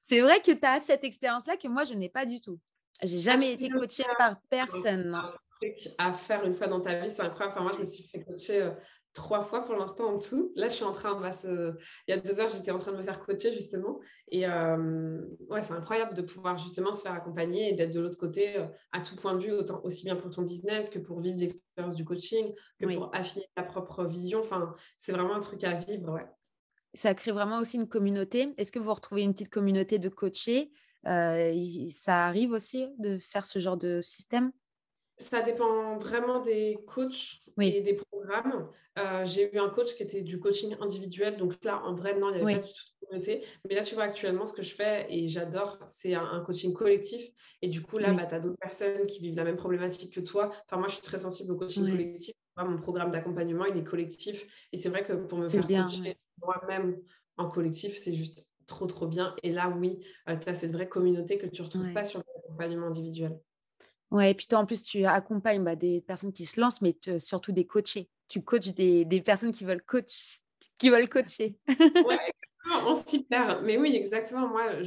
c'est 0.00 0.20
vrai 0.20 0.40
que 0.40 0.52
tu 0.52 0.66
as 0.66 0.80
cette 0.80 1.04
expérience-là 1.04 1.56
que 1.56 1.68
moi, 1.68 1.84
je 1.84 1.94
n'ai 1.94 2.08
pas 2.08 2.26
du 2.26 2.40
tout. 2.40 2.58
J'ai 3.02 3.18
jamais 3.18 3.52
été 3.52 3.68
coachée 3.70 4.04
par 4.18 4.40
personne. 4.48 5.14
Un 5.14 5.32
truc 5.60 5.88
à 5.98 6.12
faire 6.12 6.44
une 6.44 6.54
fois 6.54 6.68
dans 6.68 6.80
ta 6.80 7.00
vie, 7.00 7.10
c'est 7.10 7.22
incroyable. 7.22 7.52
Enfin, 7.54 7.62
moi, 7.62 7.72
je 7.72 7.78
me 7.78 7.84
suis 7.84 8.04
fait 8.04 8.22
coacher 8.22 8.70
trois 9.12 9.42
fois 9.42 9.62
pour 9.62 9.76
l'instant 9.76 10.14
en 10.14 10.18
tout. 10.18 10.52
Là, 10.54 10.68
je 10.68 10.74
suis 10.74 10.84
en 10.84 10.92
train, 10.92 11.20
bah, 11.20 11.30
il 11.44 11.74
y 12.08 12.12
a 12.12 12.18
deux 12.18 12.40
heures, 12.40 12.48
j'étais 12.48 12.70
en 12.70 12.78
train 12.78 12.92
de 12.92 12.98
me 12.98 13.02
faire 13.02 13.20
coacher 13.20 13.52
justement. 13.52 14.00
Et 14.28 14.46
euh, 14.46 15.20
ouais, 15.48 15.62
c'est 15.62 15.72
incroyable 15.72 16.14
de 16.14 16.22
pouvoir 16.22 16.56
justement 16.56 16.92
se 16.92 17.02
faire 17.02 17.12
accompagner 17.12 17.70
et 17.70 17.72
d'être 17.74 17.92
de 17.92 18.00
l'autre 18.00 18.18
côté 18.18 18.56
euh, 18.56 18.66
à 18.92 19.00
tout 19.00 19.16
point 19.16 19.34
de 19.34 19.40
vue, 19.40 19.52
autant, 19.52 19.80
aussi 19.84 20.04
bien 20.04 20.16
pour 20.16 20.30
ton 20.30 20.42
business 20.42 20.90
que 20.90 20.98
pour 20.98 21.20
vivre 21.20 21.38
l'expérience 21.38 21.94
du 21.94 22.04
coaching, 22.04 22.54
que 22.78 22.94
pour 22.94 23.14
affiner 23.14 23.46
ta 23.54 23.62
propre 23.62 24.04
vision. 24.04 24.40
Enfin, 24.40 24.74
c'est 24.96 25.12
vraiment 25.12 25.34
un 25.34 25.40
truc 25.40 25.64
à 25.64 25.74
vivre, 25.74 26.12
ouais. 26.12 26.26
Ça 26.94 27.14
crée 27.14 27.30
vraiment 27.30 27.60
aussi 27.60 27.76
une 27.76 27.88
communauté. 27.88 28.52
Est-ce 28.56 28.72
que 28.72 28.80
vous 28.80 28.92
retrouvez 28.92 29.22
une 29.22 29.32
petite 29.32 29.50
communauté 29.50 29.98
de 29.98 30.08
coachés? 30.08 30.72
Euh, 31.06 31.54
Ça 31.88 32.26
arrive 32.26 32.52
aussi 32.52 32.88
de 32.98 33.18
faire 33.18 33.44
ce 33.44 33.58
genre 33.58 33.76
de 33.76 34.00
système? 34.00 34.50
Ça 35.20 35.42
dépend 35.42 35.96
vraiment 35.98 36.40
des 36.40 36.78
coachs 36.86 37.40
et 37.60 37.82
des 37.82 37.94
programmes. 37.94 38.68
Euh, 38.98 39.24
j'ai 39.24 39.54
eu 39.54 39.58
un 39.58 39.68
coach 39.68 39.94
qui 39.94 40.02
était 40.02 40.22
du 40.22 40.40
coaching 40.40 40.74
individuel. 40.80 41.36
Donc 41.36 41.62
là, 41.62 41.82
en 41.84 41.94
vrai, 41.94 42.18
non, 42.18 42.30
il 42.30 42.36
n'y 42.36 42.42
avait 42.42 42.60
pas 42.60 42.66
du 42.66 42.72
tout 42.72 42.84
de 43.02 43.06
communauté. 43.06 43.44
Mais 43.68 43.74
là, 43.74 43.82
tu 43.82 43.94
vois, 43.94 44.04
actuellement, 44.04 44.46
ce 44.46 44.52
que 44.52 44.62
je 44.62 44.74
fais 44.74 45.06
et 45.10 45.28
j'adore, 45.28 45.78
c'est 45.84 46.14
un, 46.14 46.40
coaching 46.40 46.72
collectif. 46.72 47.22
Et 47.62 47.68
du 47.68 47.82
coup, 47.82 47.98
là, 47.98 48.12
bah, 48.12 48.26
tu 48.26 48.34
as 48.34 48.40
d'autres 48.40 48.58
personnes 48.58 49.06
qui 49.06 49.20
vivent 49.20 49.36
la 49.36 49.44
même 49.44 49.56
problématique 49.56 50.14
que 50.14 50.20
toi. 50.20 50.50
Enfin, 50.66 50.78
moi, 50.78 50.88
je 50.88 50.94
suis 50.94 51.02
très 51.02 51.18
sensible 51.18 51.52
au 51.52 51.56
coaching 51.56 51.88
collectif. 51.88 52.34
Mon 52.56 52.78
programme 52.78 53.10
d'accompagnement, 53.10 53.64
il 53.64 53.76
est 53.76 53.84
collectif. 53.84 54.68
Et 54.72 54.76
c'est 54.76 54.90
vrai 54.90 55.02
que 55.02 55.14
pour 55.14 55.38
me 55.38 55.48
faire 55.48 55.66
bien, 55.66 55.84
coacher 55.84 56.18
moi-même 56.42 57.00
en 57.36 57.48
collectif, 57.48 57.96
c'est 57.96 58.14
juste 58.14 58.46
trop, 58.66 58.86
trop 58.86 59.06
bien. 59.06 59.34
Et 59.42 59.52
là, 59.52 59.68
oui, 59.70 60.00
euh, 60.28 60.36
tu 60.36 60.48
as 60.48 60.54
cette 60.54 60.72
vraie 60.72 60.88
communauté 60.88 61.38
que 61.38 61.46
tu 61.46 61.62
ne 61.62 61.66
retrouves 61.66 61.92
pas 61.92 62.04
sur 62.04 62.18
l'accompagnement 62.18 62.88
individuel. 62.88 63.38
Ouais, 64.10 64.32
et 64.32 64.34
puis 64.34 64.46
toi, 64.46 64.58
en 64.58 64.66
plus, 64.66 64.82
tu 64.82 65.04
accompagnes 65.06 65.62
bah, 65.62 65.76
des 65.76 66.00
personnes 66.00 66.32
qui 66.32 66.46
se 66.46 66.60
lancent, 66.60 66.82
mais 66.82 66.96
surtout 67.18 67.52
des 67.52 67.66
coachés. 67.66 68.08
Tu 68.28 68.42
coaches 68.42 68.74
des, 68.74 69.04
des, 69.04 69.20
personnes 69.20 69.52
qui 69.52 69.64
veulent, 69.64 69.82
coach, 69.82 70.40
qui 70.78 70.90
veulent 70.90 71.08
coacher. 71.08 71.56
ouais, 71.68 72.18
on 72.86 72.94
s'y 72.94 73.24
perd. 73.24 73.62
Mais 73.62 73.76
oui, 73.76 73.94
exactement. 73.94 74.48
Moi, 74.48 74.82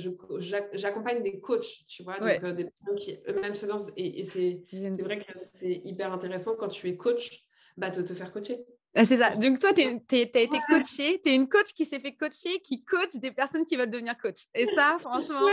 j'accompagne 0.74 1.24
des 1.24 1.40
coachs, 1.40 1.86
tu 1.88 2.04
vois, 2.04 2.20
donc 2.20 2.44
euh, 2.44 2.54
des 2.54 2.66
personnes 2.66 2.96
qui 2.98 3.18
eux-mêmes 3.28 3.56
se 3.56 3.66
lancent. 3.66 3.92
Et, 3.96 4.24
c'est 4.24 4.62
vrai 5.00 5.20
que 5.20 5.32
c'est 5.40 5.82
hyper 5.86 6.12
intéressant 6.12 6.56
quand 6.56 6.70
tu 6.70 6.90
es 6.90 6.98
coach, 6.98 7.46
bah, 7.78 7.90
de 7.90 8.02
te 8.02 8.14
faire 8.14 8.32
coacher. 8.32 8.66
C'est 8.96 9.18
ça. 9.18 9.36
Donc, 9.36 9.60
toi, 9.60 9.74
tu 9.74 9.82
as 9.82 10.16
été 10.20 10.60
coaché, 10.68 11.20
tu 11.24 11.32
es 11.32 11.36
une 11.36 11.50
coach 11.50 11.74
qui 11.74 11.86
s'est 11.86 12.00
fait 12.00 12.14
coacher, 12.14 12.60
qui 12.60 12.84
coach 12.84 13.16
des 13.16 13.32
personnes 13.32 13.66
qui 13.66 13.76
veulent 13.76 13.90
devenir 13.90 14.18
coach. 14.18 14.46
Et 14.54 14.68
ça, 14.68 14.98
franchement, 15.00 15.48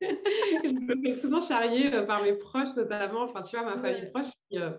je 0.02 0.72
me 0.72 1.02
fais 1.02 1.18
souvent 1.18 1.40
charrier 1.40 1.92
euh, 1.92 2.02
par 2.02 2.22
mes 2.22 2.34
proches, 2.34 2.74
notamment, 2.76 3.22
enfin, 3.22 3.42
tu 3.42 3.56
vois, 3.56 3.64
ma 3.64 3.78
famille 3.78 4.10
proche. 4.10 4.28
Euh, 4.52 4.70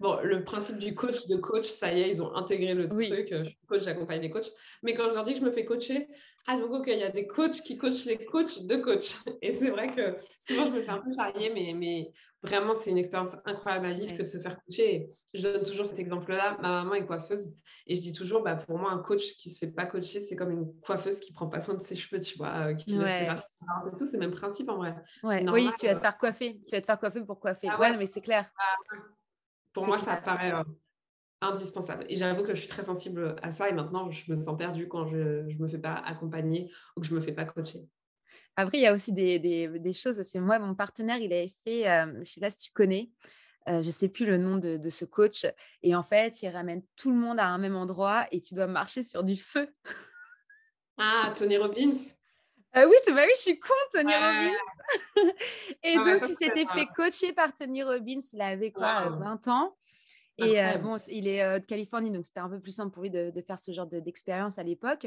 bon, 0.00 0.18
le 0.22 0.44
principe 0.44 0.78
du 0.78 0.94
coach 0.94 1.26
de 1.26 1.36
coach, 1.36 1.66
ça 1.66 1.92
y 1.92 2.00
est, 2.00 2.08
ils 2.08 2.22
ont 2.22 2.34
intégré 2.34 2.74
le 2.74 2.88
truc. 2.88 3.32
Euh, 3.32 3.44
je 3.44 3.50
suis 3.50 3.58
coach, 3.66 3.82
j'accompagne 3.82 4.20
des 4.20 4.30
coachs. 4.30 4.50
Mais 4.82 4.94
quand 4.94 5.08
je 5.08 5.14
leur 5.14 5.24
dis 5.24 5.34
que 5.34 5.40
je 5.40 5.44
me 5.44 5.50
fais 5.50 5.64
coacher, 5.64 6.08
ah, 6.46 6.56
donc, 6.56 6.72
ok, 6.72 6.86
il 6.88 6.98
y 6.98 7.02
a 7.02 7.10
des 7.10 7.26
coachs 7.26 7.60
qui 7.62 7.76
coachent 7.76 8.04
les 8.04 8.24
coachs 8.24 8.66
de 8.66 8.76
coach. 8.76 9.16
Et 9.42 9.52
c'est 9.52 9.70
vrai 9.70 9.90
que 9.90 10.16
souvent, 10.38 10.66
je 10.66 10.72
me 10.72 10.82
fais 10.82 10.90
un 10.90 10.98
peu 10.98 11.12
charrier, 11.12 11.50
mais, 11.52 11.74
mais 11.74 12.10
vraiment, 12.42 12.74
c'est 12.74 12.90
une 12.90 12.98
expérience 12.98 13.36
incroyable 13.44 13.86
à 13.86 13.92
vivre 13.92 14.16
que 14.16 14.22
de 14.22 14.26
se 14.26 14.38
faire 14.38 14.60
coacher. 14.62 15.10
je 15.34 15.42
donne 15.42 15.62
toujours 15.62 15.86
cet 15.86 15.98
exemple-là. 15.98 16.56
Ma 16.60 16.82
maman 16.82 16.94
est 16.94 17.06
coiffeuse 17.06 17.54
et 17.86 17.94
je 17.94 18.00
dis 18.00 18.12
toujours, 18.12 18.42
bah, 18.42 18.56
pour 18.56 18.78
moi, 18.78 18.90
un 18.90 18.98
coach 18.98 19.34
qui 19.36 19.50
se 19.50 19.58
fait 19.58 19.72
pas 19.72 19.86
coacher, 19.86 20.20
c'est 20.20 20.36
comme 20.36 20.50
une 20.50 20.80
coiffeuse 20.80 21.20
qui 21.20 21.32
prend 21.32 21.48
pas 21.48 21.60
soin 21.60 21.74
de 21.74 21.82
ses 21.82 21.96
cheveux, 21.96 22.20
tu 22.20 22.38
vois, 22.38 22.68
euh, 22.68 22.74
qui 22.74 22.96
ouais. 22.98 23.28
tout. 23.96 24.06
C'est 24.06 24.12
le 24.12 24.18
même 24.18 24.32
principe 24.32 24.68
en 24.68 24.76
vrai. 24.76 24.94
oui, 25.22 25.70
tu 25.78 25.86
vas 25.86 25.94
te 25.94 26.00
faire 26.00 26.18
coiffer. 26.18 26.60
Tu 26.68 26.74
vas 26.74 26.80
te 26.80 26.86
faire 26.86 26.98
coiffer 26.98 27.22
pour 27.22 27.40
coiffer. 27.40 27.68
Ah 27.70 27.80
ouais. 27.80 27.96
mais 27.96 28.06
c'est 28.06 28.20
clair. 28.20 28.48
Ah 28.58 28.96
pour 29.72 29.86
moi, 29.86 29.98
ça 29.98 30.16
paraît 30.16 30.52
euh, 30.52 30.64
indispensable. 31.40 32.04
Et 32.08 32.16
j'avoue 32.16 32.42
que 32.42 32.54
je 32.54 32.60
suis 32.60 32.68
très 32.68 32.82
sensible 32.82 33.36
à 33.42 33.50
ça 33.50 33.68
et 33.68 33.72
maintenant, 33.72 34.10
je 34.10 34.30
me 34.30 34.36
sens 34.36 34.56
perdue 34.56 34.88
quand 34.88 35.06
je 35.06 35.16
ne 35.16 35.62
me 35.62 35.68
fais 35.68 35.78
pas 35.78 35.94
accompagner 35.94 36.70
ou 36.96 37.00
que 37.00 37.06
je 37.06 37.14
me 37.14 37.20
fais 37.20 37.32
pas 37.32 37.44
coacher. 37.44 37.88
Après, 38.58 38.78
il 38.78 38.80
y 38.80 38.86
a 38.88 38.92
aussi 38.92 39.12
des, 39.12 39.38
des, 39.38 39.68
des 39.68 39.92
choses. 39.92 40.20
Moi, 40.34 40.58
mon 40.58 40.74
partenaire, 40.74 41.18
il 41.18 41.32
avait 41.32 41.54
fait, 41.64 41.88
euh, 41.88 42.06
je 42.14 42.18
ne 42.18 42.24
sais 42.24 42.40
pas 42.40 42.50
si 42.50 42.56
tu 42.56 42.72
connais, 42.72 43.08
euh, 43.68 43.82
je 43.82 43.86
ne 43.86 43.92
sais 43.92 44.08
plus 44.08 44.26
le 44.26 44.36
nom 44.36 44.56
de, 44.58 44.76
de, 44.76 44.90
ce 44.90 45.04
coach. 45.04 45.46
Et 45.84 45.94
en 45.94 46.02
fait, 46.02 46.42
il 46.42 46.48
ramène 46.48 46.82
tout 46.96 47.10
le 47.12 47.16
monde 47.16 47.38
à 47.38 47.46
un 47.46 47.58
même 47.58 47.76
endroit 47.76 48.26
et 48.32 48.40
tu 48.40 48.54
dois 48.54 48.66
marcher 48.66 49.04
sur 49.04 49.22
du 49.22 49.36
feu. 49.36 49.72
Ah, 50.96 51.32
Tony 51.36 51.56
Robbins 51.56 51.92
euh, 52.76 52.86
oui, 52.86 52.96
bah 53.14 53.22
oui, 53.24 53.32
je 53.34 53.40
suis 53.40 53.58
con, 53.58 53.72
Tony 53.94 54.12
Robbins. 54.12 54.52
et 55.84 55.94
donc, 55.94 56.22
il 56.28 56.36
s'était 56.38 56.66
fait 56.66 56.86
coacher 56.94 57.32
par 57.32 57.54
Tony 57.54 57.82
Robbins. 57.82 58.20
Il 58.32 58.42
avait 58.42 58.72
quoi, 58.72 59.08
20 59.08 59.48
ans. 59.48 59.76
Et 60.36 60.60
bon, 60.82 60.96
il 61.08 61.28
est 61.28 61.60
de 61.60 61.64
Californie, 61.64 62.10
donc 62.10 62.26
c'était 62.26 62.40
un 62.40 62.50
peu 62.50 62.60
plus 62.60 62.72
simple 62.72 62.92
pour 62.92 63.04
lui 63.04 63.10
de, 63.10 63.30
de 63.30 63.40
faire 63.40 63.58
ce 63.58 63.72
genre 63.72 63.86
d'expérience 63.86 64.58
à 64.58 64.64
l'époque. 64.64 65.06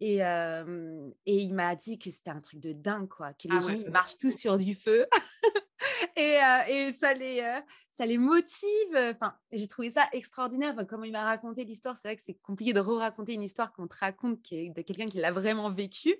Et, 0.00 0.18
et 0.18 1.36
il 1.38 1.54
m'a 1.54 1.74
dit 1.74 1.98
que 1.98 2.10
c'était 2.10 2.30
un 2.30 2.40
truc 2.40 2.60
de 2.60 2.72
dingue, 2.72 3.08
quoi, 3.08 3.32
que 3.32 3.48
les 3.48 3.56
ah 3.56 3.60
gens 3.60 3.90
marchent 3.90 4.18
tous 4.18 4.36
sur 4.36 4.58
du 4.58 4.74
feu. 4.74 5.06
et, 6.16 6.38
et, 6.68 6.92
ça, 6.92 7.14
les, 7.14 7.60
ça 7.90 8.04
les 8.04 8.18
motive. 8.18 8.94
Enfin, 8.94 9.34
j'ai 9.52 9.68
trouvé 9.68 9.90
ça 9.90 10.06
extraordinaire. 10.12 10.74
Enfin, 10.74 10.84
comment 10.84 11.04
il 11.04 11.12
m'a 11.12 11.24
raconté 11.24 11.64
l'histoire, 11.64 11.96
c'est 11.96 12.08
vrai 12.08 12.16
que 12.16 12.22
c'est 12.22 12.38
compliqué 12.42 12.72
de 12.72 12.80
re-raconter 12.80 13.34
une 13.34 13.42
histoire 13.42 13.72
qu'on 13.72 13.86
te 13.86 13.96
raconte 13.96 14.42
qui 14.42 14.56
est 14.56 14.70
de 14.70 14.82
quelqu'un 14.82 15.06
qui 15.06 15.18
l'a 15.18 15.32
vraiment 15.32 15.70
vécu. 15.70 16.16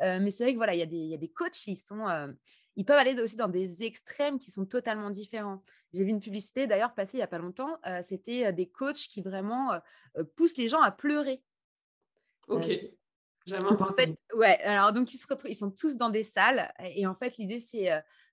mais 0.00 0.30
c'est 0.30 0.44
vrai 0.44 0.52
que 0.52 0.58
voilà, 0.58 0.74
il 0.74 0.78
y, 0.78 0.82
a 0.82 0.86
des, 0.86 0.96
y 0.96 1.14
a 1.14 1.18
des 1.18 1.28
coachs, 1.28 1.66
ils 1.66 1.76
sont 1.76 2.06
ils 2.76 2.84
peuvent 2.84 2.98
aller 2.98 3.18
aussi 3.20 3.36
dans 3.36 3.48
des 3.48 3.84
extrêmes 3.84 4.38
qui 4.38 4.50
sont 4.50 4.66
totalement 4.66 5.10
différents. 5.10 5.62
J'ai 5.94 6.04
vu 6.04 6.10
une 6.10 6.20
publicité 6.20 6.66
d'ailleurs 6.66 6.94
passer 6.94 7.16
il 7.16 7.20
n'y 7.20 7.24
a 7.24 7.26
pas 7.26 7.38
longtemps. 7.38 7.78
C'était 8.02 8.52
des 8.52 8.68
coachs 8.68 9.08
qui 9.10 9.22
vraiment 9.22 9.80
poussent 10.36 10.58
les 10.58 10.68
gens 10.68 10.82
à 10.82 10.90
pleurer. 10.90 11.42
Ok. 12.48 12.68
En 13.52 13.94
fait, 13.94 14.16
ouais. 14.34 14.60
Alors 14.62 14.92
donc 14.92 15.12
ils 15.14 15.18
se 15.18 15.26
retrouvent, 15.26 15.50
ils 15.50 15.56
sont 15.56 15.70
tous 15.70 15.96
dans 15.96 16.10
des 16.10 16.22
salles 16.22 16.72
et 16.80 17.06
en 17.06 17.14
fait 17.14 17.36
l'idée 17.38 17.60
c'est 17.60 17.90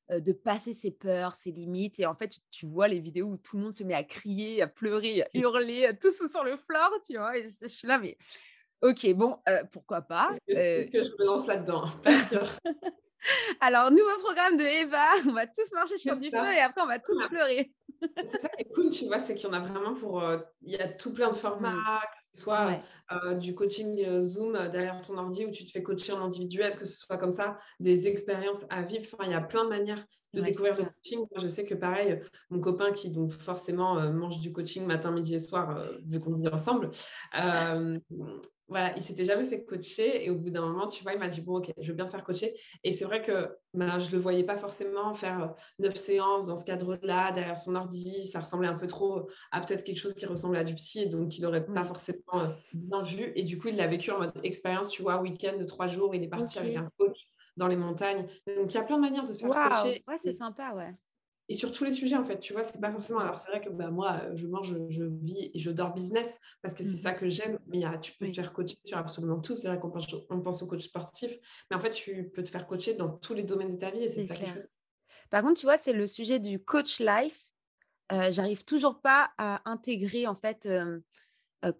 de 0.10 0.34
passer 0.34 0.74
ses 0.74 0.92
peurs, 0.92 1.36
ses 1.36 1.52
limites. 1.52 2.00
Et 2.00 2.06
en 2.06 2.16
fait, 2.16 2.40
tu 2.52 2.66
vois 2.66 2.88
les 2.88 3.00
vidéos 3.00 3.28
où 3.28 3.38
tout 3.38 3.58
le 3.58 3.64
monde 3.64 3.74
se 3.74 3.84
met 3.84 3.94
à 3.94 4.04
crier, 4.04 4.62
à 4.62 4.68
pleurer, 4.68 5.24
à 5.24 5.28
hurler, 5.34 5.90
tous 6.02 6.28
sur 6.28 6.44
le 6.44 6.58
floor, 6.58 6.92
tu 7.06 7.18
vois. 7.18 7.38
Et 7.38 7.46
je, 7.46 7.68
suis 7.68 7.88
là, 7.88 7.98
mais 7.98 8.18
ok, 8.82 9.14
bon, 9.14 9.38
pourquoi 9.72 10.02
pas 10.02 10.32
Est-ce 10.48 10.92
que, 10.92 11.04
je 11.04 11.10
me 11.20 11.26
lance 11.26 11.48
là-dedans? 11.48 11.86
Pas 12.04 12.18
sûr. 12.18 12.48
Alors, 13.62 13.90
nouveau 13.90 14.18
programme 14.20 14.58
de 14.58 14.64
Eva, 14.64 15.06
on 15.28 15.32
va 15.32 15.48
tous 15.48 15.72
marcher 15.74 15.98
sur 15.98 16.18
du 16.18 16.30
feu 16.30 16.54
et 16.54 16.60
après 16.60 16.82
on 16.82 16.88
va 16.88 17.00
tous 17.00 17.18
pleurer. 17.30 17.74
c'est 18.18 18.42
ça 18.42 18.50
qui 18.50 18.64
est 18.64 18.74
cool, 18.74 18.90
tu 18.90 19.06
vois, 19.06 19.20
c'est 19.20 19.36
qu'il 19.36 19.48
y 19.48 19.50
en 19.50 19.54
a 19.54 19.62
vraiment 19.62 19.94
pour. 19.94 20.22
Il 20.62 20.72
y 20.72 20.76
a 20.76 20.90
tout 20.90 21.14
plein 21.14 21.32
de 21.32 21.38
formats, 21.38 22.02
soit 22.34 22.82
du 23.40 23.56
coaching 23.56 24.20
Zoom 24.20 24.54
derrière 24.70 25.00
ton 25.02 25.18
ordi 25.18 25.46
où 25.46 25.52
tu 25.52 25.66
te 25.66 25.72
fais 25.72 25.84
coacher 25.84 26.14
en 26.14 26.26
individuel, 26.26 26.76
que 26.76 26.86
ce 26.86 26.98
soit 26.98 27.18
comme 27.18 27.32
ça, 27.32 27.58
des 27.80 28.08
expériences 28.08 28.66
à 28.70 28.82
vivre. 28.82 29.06
Enfin, 29.14 29.26
il 29.26 29.32
y 29.32 29.36
a 29.36 29.42
plein 29.42 29.64
de 29.66 29.70
manières 29.70 30.04
de 30.34 30.42
découvrir 30.42 30.76
le 30.76 30.86
coaching. 30.86 31.28
Je 31.40 31.48
sais 31.48 31.64
que 31.64 31.76
pareil, 31.76 32.20
mon 32.50 32.60
copain 32.60 32.92
qui 32.92 33.12
donc 33.12 33.30
forcément 33.30 34.12
mange 34.12 34.40
du 34.40 34.52
coaching 34.52 34.86
matin, 34.86 35.12
midi 35.12 35.36
et 35.36 35.40
soir, 35.40 35.80
vu 36.04 36.20
qu'on 36.20 36.34
vit 36.34 36.48
ensemble, 36.48 36.90
voilà, 38.68 38.94
il 38.96 39.02
s'était 39.02 39.26
jamais 39.26 39.46
fait 39.46 39.64
coacher 39.64 40.26
et 40.26 40.30
au 40.30 40.36
bout 40.36 40.50
d'un 40.50 40.62
moment, 40.62 40.88
tu 40.88 41.04
vois, 41.04 41.14
il 41.14 41.20
m'a 41.20 41.28
dit 41.28 41.42
bon, 41.42 41.58
ok, 41.58 41.72
je 41.78 41.88
veux 41.88 41.94
bien 41.94 42.08
faire 42.08 42.24
coacher. 42.24 42.54
Et 42.84 42.92
c'est 42.92 43.06
vrai 43.06 43.22
que 43.22 43.50
bah, 43.74 44.00
je 44.00 44.12
le 44.12 44.18
voyais 44.18 44.44
pas 44.44 44.58
forcément 44.58 45.14
faire 45.14 45.44
euh, 45.44 45.48
neuf 45.80 45.96
séances 45.96 46.46
dans 46.46 46.56
ce 46.56 46.66
cadre-là 46.66 47.32
derrière 47.32 47.58
son 47.58 47.76
ordi. 47.76 48.26
Ça 48.26 48.40
ressemblait 48.40 48.68
un 48.68 48.78
peu 48.78 48.88
trop 48.88 49.30
à 49.52 49.62
peut-être 49.62 49.84
quelque 49.84 50.00
chose 50.00 50.14
qui 50.14 50.26
ressemble 50.26 50.56
à 50.58 50.64
du 50.64 50.76
psy 50.76 51.02
et 51.02 51.06
donc 51.08 51.38
il 51.38 51.42
n'aurait 51.42 51.66
pas 51.66 51.84
forcément 51.84 52.22
euh, 52.36 52.48
bien 52.74 53.04
vu. 53.04 53.34
Et 53.36 53.44
du 53.44 53.60
coup, 53.60 53.68
il 53.68 53.76
l'a 53.76 53.88
vécu 53.88 54.12
en 54.12 54.20
mode 54.20 54.34
expérience, 54.44 54.90
tu 54.90 55.02
vois, 55.02 55.22
week-end 55.22 55.58
de 55.58 55.66
trois 55.66 55.88
jours. 55.88 56.16
Il 56.16 56.24
est 56.24 56.30
parti 56.30 56.58
avec 56.58 56.76
un 56.76 56.90
coach 56.98 57.28
dans 57.58 57.68
les 57.68 57.76
montagnes. 57.76 58.28
Donc 58.48 58.72
il 58.72 58.76
y 58.76 58.78
a 58.78 58.84
plein 58.84 58.96
de 58.96 59.02
manières 59.02 59.28
de 59.28 59.34
se 59.34 59.46
faire 59.46 59.70
coacher. 59.70 60.04
Ouais, 60.08 60.18
c'est 60.18 60.34
sympa, 60.34 60.72
ouais 60.74 60.94
et 61.50 61.54
sur 61.56 61.72
tous 61.72 61.84
les 61.84 61.92
sujets 61.92 62.16
en 62.16 62.24
fait 62.24 62.40
tu 62.40 62.54
vois 62.54 62.64
c'est 62.64 62.80
pas 62.80 62.92
forcément 62.92 63.20
alors 63.20 63.40
c'est 63.40 63.50
vrai 63.50 63.62
que 63.62 63.70
bah, 63.70 63.90
moi 63.90 64.22
euh, 64.24 64.36
je 64.36 64.48
mange 64.48 64.76
je, 64.90 65.04
vis 65.04 65.52
et 65.54 65.60
je 65.60 65.72
dors 65.72 65.94
business 65.94 66.40
parce 66.62 66.74
que 66.74 66.84
c'est 66.84 66.98
ça 66.98 67.12
mmh 67.12 67.16
que 67.16 67.30
j'aime. 67.30 67.60
Mais 67.68 67.80
y 67.80 67.86
a, 67.86 67.98
tu 67.98 68.14
peux 68.14 68.30
te 68.30 68.36
faire 68.36 68.54
coacher 68.54 68.78
sur 68.84 68.98
absolument 68.98 69.40
tout. 69.40 69.56
C'est 69.56 69.68
vrai 69.68 69.80
qu'on 69.80 69.92
pense, 69.92 70.08
on 70.30 70.42
pense 70.42 70.64
au 70.64 70.68
coach 70.68 70.84
sportif 70.84 71.32
mais 71.70 71.76
en 71.76 71.80
fait 71.80 71.92
tu 71.92 72.30
peux 72.34 72.44
te 72.44 72.50
faire 72.50 72.66
coacher 72.66 72.94
dans 72.94 73.10
tous 73.10 73.34
les 73.34 73.44
domaines 73.44 73.74
de 73.74 73.78
ta 73.78 73.92
vie 73.92 74.04
et 74.04 74.10
c'est 74.10 74.28
ça 74.28 74.36
qui 74.36 74.46
par 75.30 75.42
contre 75.42 75.60
tu 75.60 75.66
vois 75.66 75.78
c'est 75.78 75.94
le 75.94 76.08
sujet 76.08 76.40
du 76.40 76.64
coach 76.64 77.00
life. 77.00 77.48
Euh, 78.12 78.32
j'arrive 78.32 78.66
toujours 78.66 79.02
pas 79.02 79.32
à 79.38 79.62
intégrer 79.70 80.28
en 80.28 80.36
fait 80.36 80.66
euh, 80.66 81.00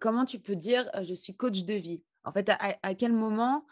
comment 0.00 0.24
tu 0.24 0.40
peux 0.40 0.56
dire 0.56 0.90
je 1.02 1.14
suis 1.14 1.34
coach 1.34 1.64
de 1.64 1.74
vie. 1.74 2.02
En 2.24 2.32
fait 2.32 2.48
à, 2.48 2.58
à 2.82 2.94
quel 2.94 3.12
moment 3.12 3.66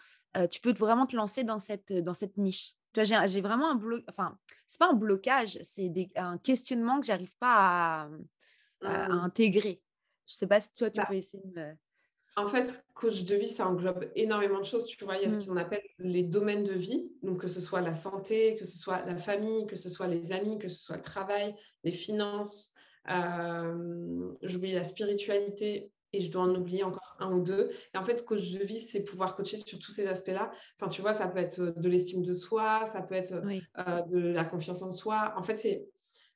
tu 0.50 0.60
peux 0.60 0.72
vraiment 0.72 1.06
te 1.06 1.14
lancer 1.14 1.44
dans 1.44 1.58
cette 1.58 1.92
dans 1.92 2.14
cette 2.14 2.38
niche? 2.38 2.74
J'ai 2.94 3.40
vraiment 3.40 3.70
un 3.70 3.74
blocage, 3.74 4.04
enfin, 4.08 4.38
c'est 4.66 4.78
pas 4.78 4.90
un 4.90 4.94
blocage, 4.94 5.58
c'est 5.62 5.92
un 6.16 6.38
questionnement 6.38 7.00
que 7.00 7.06
j'arrive 7.06 7.34
pas 7.38 8.08
à, 8.82 9.08
mmh. 9.08 9.12
intégrer. 9.12 9.82
Je 10.26 10.34
sais 10.34 10.46
pas 10.46 10.60
si 10.60 10.72
toi, 10.74 10.90
tu 10.90 10.98
bah 10.98 11.06
peux 11.08 11.14
essayer 11.14 11.42
de 11.44 11.72
En 12.36 12.46
fait, 12.46 12.84
coach 12.94 13.24
de 13.24 13.36
vie, 13.36 13.48
ça 13.48 13.66
englobe 13.66 14.10
énormément 14.14 14.60
de 14.60 14.64
choses. 14.64 14.86
Tu 14.86 15.04
vois, 15.04 15.16
il 15.16 15.22
y 15.22 15.26
a 15.26 15.30
ce 15.30 15.38
mmh. 15.38 15.46
qu'on 15.46 15.56
appelle 15.56 15.82
les 15.98 16.22
domaines 16.22 16.64
de 16.64 16.74
vie. 16.74 17.10
Donc, 17.22 17.40
que 17.40 17.48
ce 17.48 17.60
soit 17.60 17.80
la 17.80 17.94
santé, 17.94 18.56
que 18.56 18.64
ce 18.64 18.78
soit 18.78 19.04
la 19.04 19.16
famille, 19.16 19.66
que 19.66 19.76
ce 19.76 19.90
soit 19.90 20.06
les 20.06 20.32
amis, 20.32 20.58
que 20.58 20.68
ce 20.68 20.80
soit 20.82 20.96
le 20.96 21.02
travail, 21.02 21.54
les 21.84 21.92
finances, 21.92 22.72
euh, 23.08 24.32
j'oublie 24.42 24.72
la 24.72 24.84
spiritualité, 24.84 25.90
et 26.12 26.20
je 26.20 26.30
dois 26.30 26.42
en 26.42 26.54
oublier 26.54 26.84
encore 26.84 27.16
un 27.18 27.32
ou 27.32 27.42
deux. 27.42 27.70
Et 27.94 27.98
en 27.98 28.04
fait, 28.04 28.24
coach 28.24 28.50
de 28.50 28.64
vie, 28.64 28.80
c'est 28.80 29.02
pouvoir 29.02 29.36
coacher 29.36 29.56
sur 29.56 29.78
tous 29.78 29.92
ces 29.92 30.06
aspects-là. 30.06 30.50
Enfin, 30.78 30.90
tu 30.90 31.02
vois, 31.02 31.14
ça 31.14 31.28
peut 31.28 31.38
être 31.38 31.74
de 31.76 31.88
l'estime 31.88 32.22
de 32.22 32.32
soi, 32.32 32.84
ça 32.86 33.02
peut 33.02 33.14
être 33.14 33.32
euh, 33.34 34.02
de 34.02 34.18
la 34.18 34.44
confiance 34.44 34.82
en 34.82 34.90
soi. 34.90 35.34
En 35.36 35.42
fait, 35.42 35.56
c'est 35.56 35.86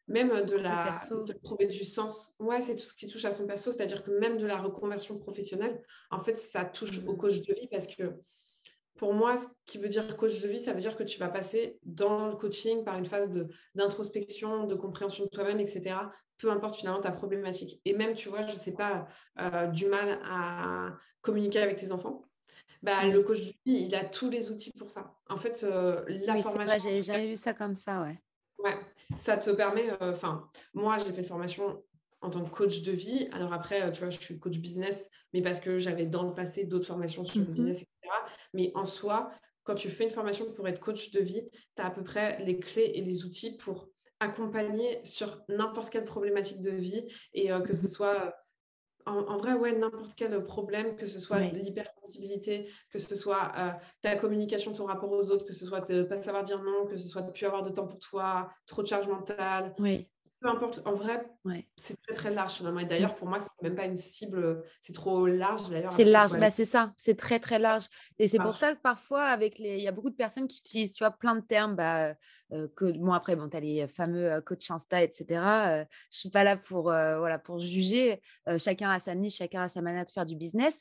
même 0.09 0.45
de 0.45 0.57
la 0.57 0.95
de 1.11 1.33
trouver 1.43 1.67
du 1.67 1.85
sens. 1.85 2.35
Ouais, 2.39 2.63
c'est 2.63 2.77
tout 2.77 2.85
ce 2.85 2.95
qui 2.95 3.09
touche 3.09 3.25
à 3.25 3.33
son 3.33 3.47
perso, 3.47 3.73
c'est-à-dire 3.73 4.05
que 4.05 4.11
même 4.13 4.39
de 4.39 4.47
la 4.47 4.59
reconversion 4.59 5.19
professionnelle, 5.19 5.83
en 6.11 6.21
fait, 6.21 6.37
ça 6.37 6.65
touche 6.65 7.05
au 7.07 7.15
mmh. 7.15 7.17
coach 7.17 7.43
de 7.43 7.55
vie 7.55 7.69
parce 7.69 7.89
que 7.89 8.15
pour 8.97 9.13
moi, 9.13 9.37
ce 9.37 9.47
qui 9.67 9.79
veut 9.79 9.89
dire 9.89 10.17
coach 10.17 10.41
de 10.41 10.49
vie, 10.49 10.59
ça 10.59 10.73
veut 10.73 10.81
dire 10.81 10.97
que 10.97 11.03
tu 11.03 11.19
vas 11.19 11.29
passer 11.29 11.79
dans 11.85 12.29
le 12.29 12.37
coaching 12.37 12.83
par 12.83 12.97
une 12.97 13.07
phase 13.07 13.47
d'introspection, 13.75 14.65
de, 14.65 14.75
compréhension 14.75 15.25
de 15.25 15.31
toi-même, 15.31 15.61
etc. 15.61 15.97
Peu 16.39 16.51
importe 16.51 16.77
finalement 16.77 17.01
ta 17.01 17.13
problématique. 17.13 17.81
Et 17.85 17.95
même, 17.95 18.15
tu 18.15 18.29
vois, 18.29 18.47
je 18.47 18.55
ne 18.55 18.59
sais 18.59 18.73
pas, 18.73 19.07
euh, 19.39 19.67
du 19.69 19.87
mal 19.87 20.19
à 20.25 20.95
communiquer 21.21 21.61
avec 21.61 21.77
tes 21.77 21.93
enfants. 21.93 22.23
Bah, 22.83 23.05
Le 23.05 23.23
coach 23.23 23.41
de 23.41 23.53
vie, 23.65 23.87
il 23.87 23.95
a 23.95 24.05
tous 24.05 24.31
les 24.31 24.51
outils 24.51 24.73
pour 24.79 24.91
ça. 24.91 25.15
En 25.29 25.37
fait, 25.37 25.65
euh, 25.65 26.03
la 26.09 26.35
oui, 26.35 26.43
formation. 26.43 26.79
J'avais 26.79 27.03
jamais 27.03 27.29
vu 27.29 27.37
ça 27.37 27.53
comme 27.53 27.75
ça, 27.75 28.03
ouais. 28.03 28.21
Ouais, 28.59 28.77
ça 29.17 29.37
te 29.37 29.51
permet. 29.51 29.91
Euh, 30.03 30.13
enfin, 30.13 30.49
moi, 30.73 30.97
j'ai 30.99 31.13
fait 31.13 31.23
une 31.23 31.29
formation 31.29 31.83
en 32.23 32.31
tant 32.31 32.45
que 32.45 32.51
coach 32.51 32.83
de 32.83 32.93
vie. 32.93 33.29
Alors 33.33 33.53
après, 33.53 33.93
tu 33.93 34.01
vois, 34.01 34.11
je 34.11 34.19
suis 34.19 34.39
coach 34.39 34.59
business, 34.59 35.11
mais 35.35 35.43
parce 35.43 35.61
que 35.61 35.79
j'avais 35.79 36.07
dans 36.07 36.23
le 36.23 36.35
passé 36.35 36.65
d'autres 36.65 36.87
formations 36.87 37.25
sur 37.25 37.41
le 37.41 37.47
mmh 37.47 37.53
business, 37.53 37.77
etc. 37.83 37.96
Mais 38.55 38.73
en 38.75 38.85
soi, 38.85 39.31
quand 39.65 39.75
tu 39.75 39.91
fais 39.91 40.05
une 40.05 40.11
formation 40.11 40.53
pour 40.53 40.67
être 40.69 40.81
coach 40.81 41.11
de 41.11 41.21
vie, 41.21 41.43
tu 41.77 41.83
as 41.83 41.87
à 41.87 41.91
peu 41.91 42.05
près 42.05 42.39
les 42.45 42.59
clés 42.59 42.93
et 42.95 43.03
les 43.03 43.25
outils 43.25 43.57
pour 43.57 43.89
accompagner 44.21 45.01
sur 45.05 45.43
n'importe 45.49 45.91
quelle 45.91 46.05
problématique 46.05 46.61
de 46.61 46.71
vie 46.71 47.07
et 47.35 47.53
euh, 47.53 47.61
que 47.61 47.75
ce 47.75 47.89
soit 47.89 48.35
en, 49.09 49.37
vrai, 49.37 49.53
ouais, 49.53 49.73
n'importe 49.73 50.15
quel 50.17 50.43
problème, 50.43 50.97
que 50.97 51.07
ce 51.07 51.21
soit 51.21 51.39
l'hypersensibilité, 51.39 52.69
que 52.91 52.99
ce 52.99 53.15
soit 53.15 53.53
euh, 53.57 53.71
ta 54.03 54.17
communication, 54.17 54.73
ton 54.73 54.87
rapport 54.87 55.13
aux 55.13 55.31
autres, 55.31 55.47
que 55.47 55.53
ce 55.53 55.65
soit 55.65 55.81
de 55.83 55.99
ne 55.99 56.03
pas 56.03 56.17
savoir 56.17 56.43
dire 56.43 56.61
non, 56.61 56.87
que 56.87 56.97
ce 56.97 57.07
soit 57.07 57.23
de 57.23 57.29
ne 57.29 57.33
plus 57.33 57.47
avoir 57.47 57.63
de 57.63 57.71
temps 57.71 57.87
pour 57.87 58.01
toi, 58.01 58.51
trop 58.67 58.83
de 58.83 58.89
charge 58.89 59.07
mentale, 59.07 59.77
oui 59.79 60.09
peu 60.41 60.49
importe. 60.49 60.83
En 60.85 60.95
vrai, 60.95 61.25
c'est 61.77 62.01
très 62.03 62.15
très 62.15 62.31
large 62.31 62.53
finalement. 62.53 62.81
Et 62.81 62.85
d'ailleurs, 62.85 63.15
pour 63.15 63.29
moi, 63.29 63.39
c'est 63.41 63.63
même 63.63 63.75
pas 63.75 63.85
une 63.85 63.97
cible, 63.97 64.63
c'est 64.81 64.93
trop 64.93 65.27
large 65.27 65.71
d'ailleurs. 65.71 65.93
C'est 65.93 66.05
large, 66.05 66.33
bah, 66.39 66.51
c'est 66.51 66.65
ça, 66.65 66.93
c'est 66.97 67.17
très 67.17 67.39
très 67.39 67.59
large. 67.59 67.85
Et 68.19 68.29
c'est 68.29 68.39
pour 68.39 68.57
ça 68.57 68.75
que 68.75 68.81
parfois, 68.81 69.25
avec 69.25 69.59
les, 69.59 69.77
il 69.77 69.83
y 69.83 69.89
a 69.89 69.93
beaucoup 69.93 70.11
de 70.11 70.17
personnes 70.17 70.49
qui 70.49 70.61
utilisent, 70.61 70.95
tu 70.95 71.05
vois, 71.05 71.11
plein 71.11 71.37
de 71.37 71.41
termes. 71.41 71.77
Bah, 71.77 72.15
euh, 72.53 72.69
que 72.77 72.93
bon 72.93 73.13
après, 73.13 73.35
bon, 73.35 73.49
tu 73.49 73.57
as 73.57 73.61
les 73.61 73.89
fameux 73.89 74.33
euh, 74.33 74.41
coach 74.41 74.71
Insta, 74.71 75.03
etc. 75.03 75.27
Euh, 75.41 75.85
je 76.13 76.19
suis 76.19 76.31
pas 76.31 76.45
là 76.45 76.57
pour 76.57 76.85
voilà 76.85 77.39
pour 77.39 77.59
juger. 77.59 78.21
chacun 78.59 78.91
a 78.91 79.01
sa 79.01 79.15
niche, 79.15 79.37
chacun 79.37 79.63
a 79.63 79.69
sa 79.69 79.81
manière 79.81 80.05
de 80.05 80.11
faire 80.11 80.27
du 80.27 80.37
business. 80.37 80.81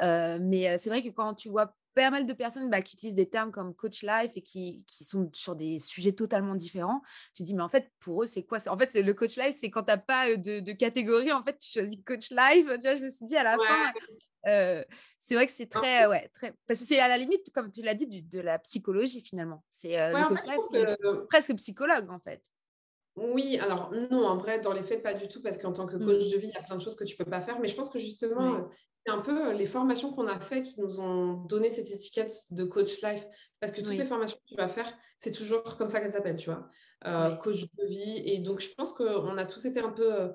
Mais 0.00 0.78
c'est 0.78 0.88
vrai 0.88 1.02
que 1.02 1.08
quand 1.08 1.34
tu 1.34 1.48
vois 1.48 1.74
pas 1.96 2.10
mal 2.10 2.26
de 2.26 2.32
personnes 2.34 2.68
bah, 2.68 2.82
qui 2.82 2.94
utilisent 2.94 3.14
des 3.14 3.28
termes 3.28 3.50
comme 3.50 3.74
coach 3.74 4.02
life 4.02 4.30
et 4.34 4.42
qui, 4.42 4.84
qui, 4.86 5.02
sont 5.04 5.30
sur 5.32 5.56
des 5.56 5.78
sujets 5.78 6.12
totalement 6.12 6.54
différents. 6.54 7.00
Tu 7.34 7.42
te 7.42 7.46
dis, 7.46 7.54
mais 7.54 7.62
en 7.62 7.70
fait, 7.70 7.90
pour 8.00 8.22
eux, 8.22 8.26
c'est 8.26 8.42
quoi? 8.42 8.58
En 8.66 8.78
fait, 8.78 8.92
le 8.94 9.14
coach 9.14 9.36
life, 9.36 9.56
c'est 9.58 9.70
quand 9.70 9.84
tu 9.84 9.92
n'as 9.92 9.96
pas 9.96 10.36
de, 10.36 10.60
de, 10.60 10.72
catégorie, 10.72 11.32
en 11.32 11.42
fait, 11.42 11.58
tu 11.58 11.70
choisis 11.70 11.98
coach 12.04 12.30
life. 12.30 12.66
Tu 12.66 12.80
vois, 12.82 12.94
je 12.94 13.02
me 13.02 13.08
suis 13.08 13.24
dit 13.24 13.36
à 13.36 13.44
la 13.44 13.56
fin, 13.56 14.84
c'est 15.18 15.34
vrai 15.34 15.46
que 15.46 15.52
c'est 15.52 15.70
très, 15.70 16.06
ouais, 16.06 16.30
très. 16.34 16.52
Parce 16.66 16.80
que 16.80 16.86
c'est 16.86 17.00
à 17.00 17.08
la 17.08 17.16
limite, 17.16 17.50
comme 17.54 17.72
tu 17.72 17.80
l'as 17.80 17.94
dit, 17.94 18.06
du, 18.06 18.20
de 18.20 18.40
la 18.40 18.58
psychologie 18.58 19.22
finalement. 19.22 19.64
C'est 19.70 19.96
le 19.96 20.28
coach 20.28 20.44
life, 20.44 20.60
c'est 20.70 21.26
presque 21.28 21.54
psychologue 21.56 22.10
en 22.10 22.20
fait. 22.20 22.42
Oui, 23.16 23.58
alors 23.58 23.90
non, 24.10 24.26
en 24.26 24.36
vrai, 24.36 24.60
dans 24.60 24.74
les 24.74 24.82
faits, 24.82 25.02
pas 25.02 25.14
du 25.14 25.26
tout, 25.28 25.40
parce 25.40 25.56
qu'en 25.56 25.72
tant 25.72 25.86
que 25.86 25.96
coach 25.96 26.26
mmh. 26.26 26.32
de 26.32 26.36
vie, 26.36 26.48
il 26.48 26.54
y 26.54 26.58
a 26.58 26.62
plein 26.62 26.76
de 26.76 26.82
choses 26.82 26.96
que 26.96 27.04
tu 27.04 27.16
peux 27.16 27.24
pas 27.24 27.40
faire. 27.40 27.58
Mais 27.58 27.68
je 27.68 27.74
pense 27.74 27.88
que 27.88 27.98
justement, 27.98 28.68
c'est 29.06 29.12
un 29.12 29.20
peu 29.20 29.48
euh, 29.48 29.52
les 29.52 29.66
formations 29.66 30.12
qu'on 30.12 30.26
a 30.26 30.40
fait 30.40 30.62
qui 30.62 30.80
nous 30.80 30.98
ont 30.98 31.34
donné 31.44 31.70
cette 31.70 31.90
étiquette 31.90 32.32
de 32.50 32.64
coach 32.64 33.02
life. 33.02 33.24
Parce 33.60 33.72
que 33.72 33.80
toutes 33.80 33.96
les 33.96 34.04
formations 34.04 34.36
que 34.36 34.54
tu 34.54 34.56
vas 34.56 34.68
faire, 34.68 34.92
c'est 35.16 35.32
toujours 35.32 35.62
comme 35.76 35.88
ça 35.88 36.00
qu'elles 36.00 36.12
s'appellent, 36.12 36.36
tu 36.36 36.50
vois. 36.50 36.68
Euh, 37.06 37.36
coach 37.36 37.62
de 37.62 37.86
vie. 37.86 38.22
Et 38.24 38.38
donc, 38.38 38.60
je 38.60 38.68
pense 38.74 38.92
qu'on 38.92 39.38
a 39.38 39.46
tous 39.46 39.64
été 39.64 39.80
un 39.80 39.90
peu 39.90 40.30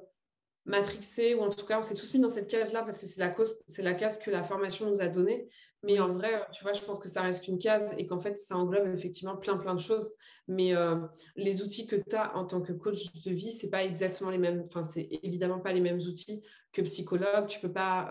euh, 0.68 0.72
matrixés, 0.72 1.36
ou 1.36 1.42
en 1.42 1.50
tout 1.50 1.66
cas, 1.66 1.80
on 1.80 1.84
s'est 1.84 1.96
tous 1.96 2.14
mis 2.14 2.20
dans 2.20 2.30
cette 2.30 2.50
case-là 2.50 2.84
parce 2.84 2.98
que 2.98 3.06
c'est 3.06 3.20
la, 3.20 3.30
cause, 3.30 3.62
c'est 3.68 3.84
la 3.84 3.94
case 3.94 4.20
que 4.20 4.32
la 4.32 4.44
formation 4.44 4.90
nous 4.90 5.02
a 5.02 5.08
donnée. 5.08 5.50
Mais 5.84 6.00
en 6.00 6.14
vrai, 6.14 6.46
tu 6.54 6.64
vois, 6.64 6.74
je 6.74 6.82
pense 6.82 7.00
que 7.00 7.10
ça 7.10 7.24
reste 7.24 7.44
qu'une 7.44 7.58
case 7.58 7.94
et 7.98 8.06
qu'en 8.06 8.20
fait, 8.20 8.38
ça 8.38 8.56
englobe 8.56 8.94
effectivement 8.94 9.36
plein, 9.36 9.58
plein 9.58 9.74
de 9.74 9.80
choses. 9.80 10.14
Mais 10.48 10.74
les 11.36 11.64
outils 11.64 11.88
que 11.88 11.96
tu 11.96 12.16
as 12.16 12.38
en 12.38 12.46
tant 12.46 12.62
que 12.62 12.72
coach 12.72 13.12
de 13.26 13.32
vie, 13.32 13.52
c'est 13.52 13.72
pas 13.72 13.84
exactement 13.84 14.30
les 14.30 14.38
mêmes. 14.38 14.62
Enfin, 14.68 14.84
c'est 14.84 15.10
évidemment 15.24 15.60
pas 15.60 15.74
les 15.74 15.80
mêmes 15.80 15.98
outils 15.98 16.44
que 16.72 16.84
psychologue. 16.84 17.48
Tu 17.48 17.60
peux 17.60 17.72
pas 17.72 18.02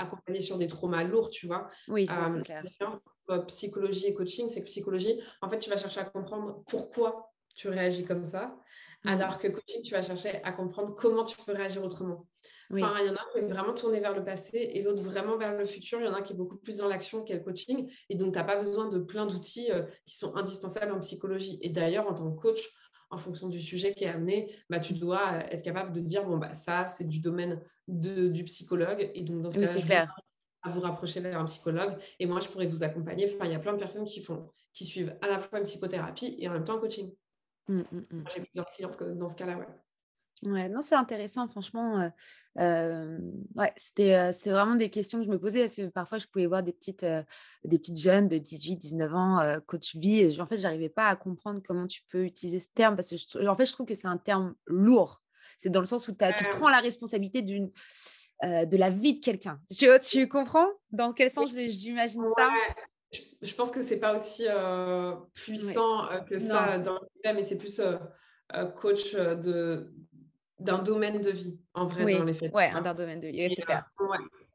accompagner 0.00 0.40
sur 0.40 0.58
des 0.58 0.66
traumas 0.66 1.04
lourds, 1.04 1.30
tu 1.30 1.46
vois. 1.46 1.70
Oui, 1.86 2.08
c'est 2.08 2.42
clair. 2.42 2.64
Psychologie 3.46 4.06
et 4.06 4.14
coaching, 4.14 4.48
c'est 4.48 4.62
que 4.62 4.66
psychologie, 4.66 5.20
en 5.40 5.48
fait, 5.48 5.60
tu 5.60 5.70
vas 5.70 5.76
chercher 5.76 6.00
à 6.00 6.04
comprendre 6.06 6.64
pourquoi 6.66 7.30
tu 7.54 7.68
réagis 7.68 8.04
comme 8.04 8.26
ça. 8.26 8.56
Mmh. 9.04 9.08
Alors 9.08 9.38
que 9.38 9.48
coaching, 9.48 9.82
tu 9.82 9.92
vas 9.92 10.02
chercher 10.02 10.42
à 10.44 10.52
comprendre 10.52 10.94
comment 10.94 11.24
tu 11.24 11.36
peux 11.44 11.52
réagir 11.52 11.82
autrement. 11.82 12.26
Enfin, 12.72 12.94
il 13.00 13.06
y 13.06 13.10
en 13.10 13.14
a 13.14 13.26
qui 13.32 13.38
est 13.38 13.48
vraiment 13.48 13.74
tourné 13.74 13.98
vers 13.98 14.14
le 14.14 14.22
passé 14.22 14.70
et 14.74 14.82
l'autre 14.82 15.02
vraiment 15.02 15.36
vers 15.36 15.56
le 15.56 15.66
futur. 15.66 15.98
Il 16.00 16.06
y 16.06 16.08
en 16.08 16.14
a 16.14 16.22
qui 16.22 16.34
est 16.34 16.36
beaucoup 16.36 16.56
plus 16.56 16.76
dans 16.76 16.86
l'action 16.86 17.24
qu'est 17.24 17.34
le 17.34 17.40
coaching. 17.40 17.90
Et 18.08 18.14
donc, 18.14 18.32
tu 18.32 18.38
n'as 18.38 18.44
pas 18.44 18.60
besoin 18.60 18.88
de 18.88 18.98
plein 19.00 19.26
d'outils 19.26 19.72
euh, 19.72 19.82
qui 20.06 20.16
sont 20.16 20.36
indispensables 20.36 20.92
en 20.92 21.00
psychologie. 21.00 21.58
Et 21.62 21.70
d'ailleurs, 21.70 22.08
en 22.08 22.14
tant 22.14 22.30
que 22.30 22.40
coach, 22.40 22.60
en 23.10 23.18
fonction 23.18 23.48
du 23.48 23.60
sujet 23.60 23.92
qui 23.92 24.04
est 24.04 24.08
amené, 24.08 24.54
bah, 24.68 24.78
tu 24.78 24.94
dois 24.94 25.32
euh, 25.32 25.40
être 25.50 25.62
capable 25.62 25.92
de 25.92 26.00
dire, 26.00 26.24
bon, 26.24 26.36
bah, 26.36 26.54
ça, 26.54 26.86
c'est 26.86 27.08
du 27.08 27.18
domaine 27.18 27.60
de, 27.88 28.28
du 28.28 28.44
psychologue. 28.44 29.10
Et 29.14 29.22
donc, 29.22 29.42
dans 29.42 29.50
ce 29.50 29.58
cas-là, 29.58 29.78
je 29.78 29.86
vais 29.86 30.06
à 30.62 30.70
vous 30.70 30.80
rapprocher 30.80 31.18
vers 31.20 31.40
un 31.40 31.46
psychologue. 31.46 31.96
Et 32.20 32.26
moi, 32.26 32.38
je 32.38 32.48
pourrais 32.48 32.66
vous 32.66 32.84
accompagner. 32.84 33.28
Enfin, 33.34 33.46
il 33.46 33.52
y 33.52 33.56
a 33.56 33.58
plein 33.58 33.72
de 33.72 33.78
personnes 33.78 34.04
qui, 34.04 34.22
font, 34.22 34.48
qui 34.72 34.84
suivent 34.84 35.16
à 35.22 35.26
la 35.26 35.40
fois 35.40 35.58
une 35.58 35.64
psychothérapie 35.64 36.36
et 36.38 36.48
en 36.48 36.52
même 36.52 36.64
temps 36.64 36.76
un 36.76 36.80
coaching. 36.80 37.12
Mmh, 37.70 37.84
mmh, 37.92 37.98
mmh. 38.10 38.24
J'ai 38.34 38.40
plusieurs 38.42 38.70
clients 38.72 38.90
dans 39.14 39.28
ce 39.28 39.36
cas-là, 39.36 39.56
ouais. 39.56 39.66
Ouais, 40.42 40.68
non, 40.70 40.80
c'est 40.80 40.94
intéressant, 40.94 41.46
franchement. 41.46 42.10
Euh, 42.58 43.18
ouais, 43.54 43.72
c'était, 43.76 44.32
c'était 44.32 44.50
vraiment 44.50 44.74
des 44.74 44.88
questions 44.88 45.18
que 45.18 45.26
je 45.26 45.30
me 45.30 45.38
posais. 45.38 45.66
parfois, 45.90 46.16
je 46.16 46.26
pouvais 46.26 46.46
voir 46.46 46.62
des 46.62 46.72
petites, 46.72 47.04
des 47.64 47.78
petites 47.78 47.98
jeunes 47.98 48.26
de 48.26 48.38
18, 48.38 48.76
19 48.76 49.14
ans, 49.14 49.60
coach 49.66 49.96
vie. 49.96 50.20
Et 50.20 50.40
en 50.40 50.46
fait, 50.46 50.56
j'arrivais 50.56 50.88
pas 50.88 51.08
à 51.08 51.16
comprendre 51.16 51.60
comment 51.62 51.86
tu 51.86 52.00
peux 52.08 52.24
utiliser 52.24 52.58
ce 52.58 52.68
terme 52.74 52.96
parce 52.96 53.10
que, 53.10 53.16
je, 53.18 53.46
en 53.46 53.54
fait, 53.54 53.66
je 53.66 53.72
trouve 53.72 53.86
que 53.86 53.94
c'est 53.94 54.08
un 54.08 54.16
terme 54.16 54.54
lourd. 54.66 55.22
C'est 55.58 55.68
dans 55.68 55.80
le 55.80 55.86
sens 55.86 56.08
où 56.08 56.12
tu 56.12 56.44
prends 56.52 56.70
la 56.70 56.80
responsabilité 56.80 57.42
d'une, 57.42 57.70
de 58.42 58.76
la 58.78 58.88
vie 58.88 59.20
de 59.20 59.20
quelqu'un. 59.22 59.60
Tu, 59.76 59.86
tu 60.00 60.26
comprends 60.26 60.68
dans 60.90 61.12
quel 61.12 61.30
sens 61.30 61.54
j'imagine 61.54 62.24
ça? 62.34 62.50
Je, 63.12 63.54
pense 63.54 63.70
que 63.70 63.82
c'est 63.82 63.98
pas 63.98 64.14
aussi 64.14 64.46
puissant 65.34 66.08
que 66.28 66.38
ça 66.38 66.78
dans 66.78 66.94
le 66.94 67.32
mais 67.34 67.42
c'est 67.42 67.58
plus 67.58 67.80
coach 68.76 69.14
de 69.14 69.92
d'un 70.60 70.78
domaine 70.78 71.20
de 71.20 71.30
vie, 71.30 71.58
en 71.74 71.86
vrai, 71.86 72.14
dans 72.14 72.24
les 72.24 72.34
faits. 72.34 72.52
Oui, 72.54 72.64
d'un 72.82 72.94
domaine 72.94 73.20
de 73.20 73.28
vie, 73.28 73.52
c'est 73.54 73.62
clair. 73.62 73.84
Euh, 74.00 74.04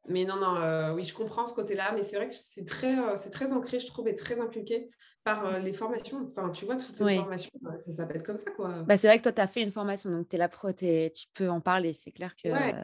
mais 0.07 0.23
non, 0.23 0.35
non, 0.35 0.55
euh, 0.55 0.93
oui, 0.93 1.03
je 1.03 1.13
comprends 1.13 1.47
ce 1.47 1.55
côté-là, 1.55 1.91
mais 1.93 2.03
c'est 2.03 2.15
vrai 2.15 2.27
que 2.27 2.33
c'est 2.33 2.65
très, 2.65 2.97
euh, 2.97 3.15
c'est 3.15 3.31
très 3.31 3.53
ancré, 3.53 3.79
je 3.79 3.87
trouve, 3.87 4.07
et 4.07 4.15
très 4.15 4.39
impliqué 4.39 4.89
par 5.25 5.59
les 5.59 5.73
formations. 5.73 6.25
Enfin, 6.25 6.49
tu 6.51 6.63
vois, 6.63 6.77
toutes 6.77 6.97
les 7.01 7.17
formations, 7.17 7.51
ça 7.79 7.91
s'appelle 7.91 8.23
comme 8.23 8.38
ça, 8.38 8.51
quoi. 8.51 8.83
Bah, 8.83 8.95
c'est 8.95 9.07
vrai 9.07 9.17
que 9.17 9.23
toi, 9.23 9.33
tu 9.33 9.41
as 9.41 9.47
fait 9.47 9.63
une 9.63 9.71
formation, 9.71 10.09
donc 10.11 10.29
tu 10.29 10.38
es 10.38 10.39
la 10.39 10.47
pro, 10.47 10.71
tu 10.71 11.09
peux 11.33 11.49
en 11.49 11.59
parler, 11.59 11.91
c'est 11.91 12.11
clair 12.11 12.33
que... 12.41 12.47
Ouais, 12.47 12.75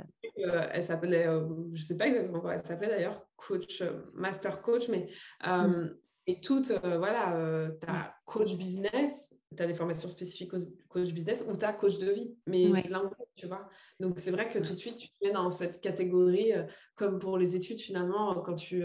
elle 0.74 0.84
s'appelait, 0.84 1.28
je 1.74 1.82
sais 1.82 1.96
pas 1.96 2.08
exactement 2.08 2.42
quoi 2.42 2.56
elle 2.56 2.66
s'appelait 2.66 2.90
d'ailleurs, 2.90 3.26
coach, 3.38 3.82
master 4.14 4.62
coach, 4.62 4.90
mais... 4.90 5.08
Mmh. 5.46 5.92
Et 6.28 6.40
toutes, 6.40 6.72
voilà, 6.84 7.34
tu 7.82 7.88
as 7.88 8.14
coach 8.26 8.56
business, 8.56 9.36
tu 9.56 9.62
as 9.62 9.68
des 9.68 9.74
formations 9.74 10.10
spécifiques 10.10 10.52
coach 10.88 11.12
business 11.12 11.46
ou 11.48 11.58
tu 11.58 11.66
as 11.66 11.74
coach 11.74 11.98
de 12.00 12.12
vie. 12.12 12.36
Mais 12.48 12.70
c'est 12.82 12.90
l'un 12.90 13.10
tu 13.36 13.48
vois. 13.48 13.70
Donc, 14.00 14.20
c'est 14.20 14.32
vrai 14.32 14.50
que 14.50 14.60
tout 14.60 14.74
de 14.74 14.78
suite, 14.78 14.98
tu 14.98 15.08
te 15.10 15.14
mets 15.24 15.32
dans 15.32 15.50
cette 15.50 15.82
catégorie, 15.82 16.54
comme 16.96 17.20
pour 17.20 17.38
les 17.38 17.56
études, 17.56 17.80
finalement, 17.80 18.42
quand 18.42 18.56
tu 18.56 18.84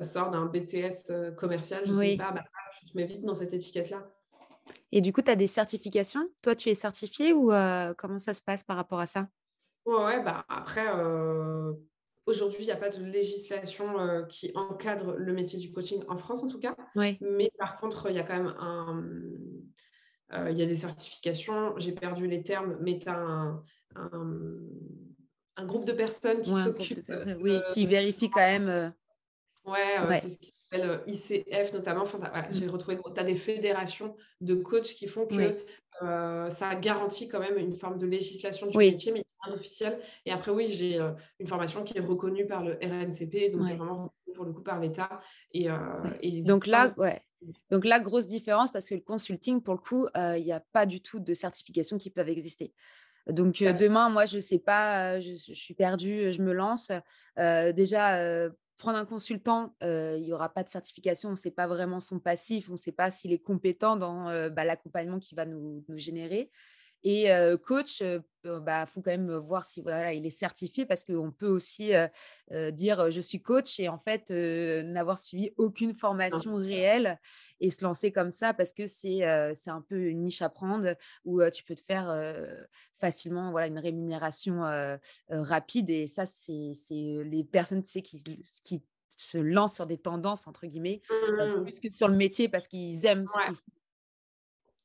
sors 0.00 0.30
d'un 0.30 0.46
BTS 0.46 1.34
commercial, 1.36 1.84
je 1.84 1.90
ne 1.90 1.96
sais 1.96 2.16
pas, 2.16 2.32
bah, 2.32 2.44
tu 2.78 2.90
te 2.90 2.96
mets 2.96 3.06
vite 3.06 3.22
dans 3.22 3.34
cette 3.34 3.52
étiquette-là. 3.52 4.10
Et 4.92 5.00
du 5.00 5.12
coup, 5.12 5.22
tu 5.22 5.30
as 5.30 5.36
des 5.36 5.46
certifications? 5.46 6.28
Toi, 6.42 6.54
tu 6.54 6.68
es 6.68 6.74
certifié 6.74 7.32
ou 7.32 7.52
comment 7.96 8.18
ça 8.18 8.34
se 8.34 8.42
passe 8.42 8.62
par 8.62 8.76
rapport 8.76 9.00
à 9.00 9.06
ça? 9.06 9.28
Ouais, 9.84 10.04
ouais 10.04 10.22
bah, 10.22 10.44
après, 10.48 10.86
Aujourd'hui, 12.30 12.62
il 12.62 12.66
n'y 12.66 12.72
a 12.72 12.76
pas 12.76 12.90
de 12.90 13.02
législation 13.02 13.98
euh, 13.98 14.22
qui 14.22 14.52
encadre 14.54 15.14
le 15.16 15.32
métier 15.32 15.58
du 15.58 15.72
coaching 15.72 16.02
en 16.08 16.16
France, 16.16 16.44
en 16.44 16.48
tout 16.48 16.60
cas. 16.60 16.76
Mais 17.20 17.50
par 17.58 17.80
contre, 17.80 18.08
il 18.08 18.14
y 18.14 18.20
a 18.20 18.22
quand 18.22 18.36
même 18.36 18.54
un. 18.58 19.02
Euh, 20.32 20.50
il 20.50 20.58
y 20.58 20.62
a 20.62 20.66
des 20.66 20.76
certifications. 20.76 21.74
J'ai 21.78 21.92
perdu 21.92 22.26
les 22.26 22.42
termes, 22.42 22.76
mais 22.80 22.98
tu 22.98 23.08
as 23.08 23.16
un, 23.16 23.62
un, 23.96 25.66
groupe 25.66 25.86
de 25.86 25.92
personnes 25.92 26.40
qui 26.40 26.52
s'occupent. 26.52 27.12
Oui, 27.40 27.58
qui 27.72 27.86
vérifient 27.86 28.30
quand 28.30 28.40
même. 28.40 28.68
Euh, 28.68 28.90
ouais, 29.66 30.20
c'est 30.22 30.28
ce 30.30 30.38
qui 30.38 30.52
s'appelle 30.52 31.00
ICF 31.06 31.72
notamment. 31.72 32.02
Enfin, 32.02 32.18
J'ai 32.50 32.66
retrouvé. 32.66 32.98
Tu 33.14 33.20
as 33.20 33.24
des 33.24 33.34
fédérations 33.34 34.16
de 34.40 34.54
coachs 34.54 34.94
qui 34.94 35.06
font 35.06 35.26
que 35.26 35.56
euh, 36.02 36.48
ça 36.48 36.74
garantit 36.76 37.28
quand 37.28 37.40
même 37.40 37.58
une 37.58 37.74
forme 37.74 37.98
de 37.98 38.06
législation 38.06 38.66
du 38.66 38.78
métier, 38.78 39.12
mais 39.12 39.22
c'est 39.44 39.52
officiel. 39.52 39.98
Et 40.24 40.32
après, 40.32 40.50
oui, 40.50 40.68
j'ai 40.68 40.98
euh, 40.98 41.12
une 41.38 41.46
formation 41.46 41.84
qui 41.84 41.98
est 41.98 42.00
reconnue 42.00 42.46
par 42.46 42.64
le 42.64 42.78
RNCP, 42.82 43.52
donc 43.52 43.68
vraiment 43.76 44.12
pour 44.34 44.44
le 44.44 44.52
coup 44.52 44.62
par 44.62 44.80
l'État. 44.80 45.20
Et, 45.52 45.70
euh, 45.70 45.76
donc 46.42 46.66
là, 46.66 46.94
ouais. 46.96 47.20
Donc 47.70 47.84
là, 47.84 48.00
grosse 48.00 48.26
différence 48.26 48.70
parce 48.70 48.88
que 48.88 48.94
le 48.94 49.00
consulting, 49.00 49.62
pour 49.62 49.74
le 49.74 49.80
coup, 49.80 50.06
il 50.14 50.44
n'y 50.44 50.52
a 50.52 50.60
pas 50.72 50.86
du 50.86 51.00
tout 51.00 51.20
de 51.20 51.34
certification 51.34 51.98
qui 51.98 52.10
peuvent 52.10 52.28
exister. 52.28 52.72
Donc 53.26 53.58
demain, 53.58 54.08
moi, 54.08 54.26
je 54.26 54.36
ne 54.36 54.40
sais 54.40 54.58
pas, 54.58 55.20
je, 55.20 55.32
je, 55.34 55.54
suis 55.54 55.74
perdue, 55.74 56.32
je 56.32 56.42
me 56.42 56.52
lance. 56.52 56.90
déjà, 57.36 58.48
prendre 58.80 58.98
un 58.98 59.04
consultant, 59.04 59.74
il 59.82 60.22
n'y 60.22 60.32
aura 60.32 60.48
pas 60.48 60.64
de 60.64 60.68
certification, 60.68 61.28
on 61.28 61.32
ne 61.32 61.36
sait 61.36 61.50
pas 61.50 61.66
vraiment 61.66 62.00
son 62.00 62.18
passif, 62.18 62.68
on 62.68 62.72
ne 62.72 62.78
sait 62.78 62.92
pas 62.92 63.10
s'il 63.10 63.32
est 63.32 63.38
compétent 63.38 63.96
dans 63.96 64.24
bah, 64.50 64.64
l'accompagnement 64.64 65.18
qu'il 65.18 65.36
va 65.36 65.46
nous, 65.46 65.84
générer. 65.96 66.50
Et 67.02 67.30
coach, 67.64 68.00
il 68.00 68.22
bah, 68.44 68.86
faut 68.86 69.00
quand 69.00 69.10
même 69.10 69.34
voir 69.36 69.64
si 69.64 69.80
voilà, 69.80 70.12
il 70.12 70.26
est 70.26 70.30
certifié 70.30 70.84
parce 70.84 71.04
qu'on 71.04 71.30
peut 71.30 71.48
aussi 71.48 71.92
dire 72.72 73.10
je 73.10 73.20
suis 73.20 73.40
coach 73.40 73.80
et 73.80 73.88
en 73.88 73.98
fait 73.98 74.30
n'avoir 74.30 75.18
suivi 75.18 75.50
aucune 75.56 75.94
formation 75.94 76.54
réelle 76.54 77.18
et 77.60 77.70
se 77.70 77.82
lancer 77.84 78.12
comme 78.12 78.30
ça 78.30 78.52
parce 78.52 78.72
que 78.72 78.86
c'est 78.86 79.20
c'est 79.54 79.70
un 79.70 79.80
peu 79.80 79.96
une 79.96 80.20
niche 80.20 80.42
à 80.42 80.48
prendre 80.48 80.94
où 81.24 81.40
tu 81.50 81.64
peux 81.64 81.74
te 81.74 81.82
faire 81.82 82.34
facilement 82.92 83.50
voilà, 83.50 83.66
une 83.66 83.78
rémunération 83.78 84.62
rapide 85.28 85.90
et 85.90 86.06
ça, 86.06 86.26
c'est 86.26 86.72
les 86.90 87.44
personnes 87.44 87.82
tu 87.82 87.90
sais, 87.90 88.02
qui, 88.02 88.22
qui 88.62 88.82
se 89.16 89.38
lancent 89.38 89.74
sur 89.74 89.86
des 89.86 89.98
tendances, 89.98 90.46
entre 90.46 90.66
guillemets, 90.66 91.02
mmh. 91.10 91.62
plus 91.62 91.80
que 91.80 91.90
sur 91.90 92.08
le 92.08 92.16
métier 92.16 92.48
parce 92.48 92.66
qu'ils 92.66 93.04
aiment 93.06 93.26
ce 93.26 93.46
qu'ils 93.46 93.56
font 93.56 93.79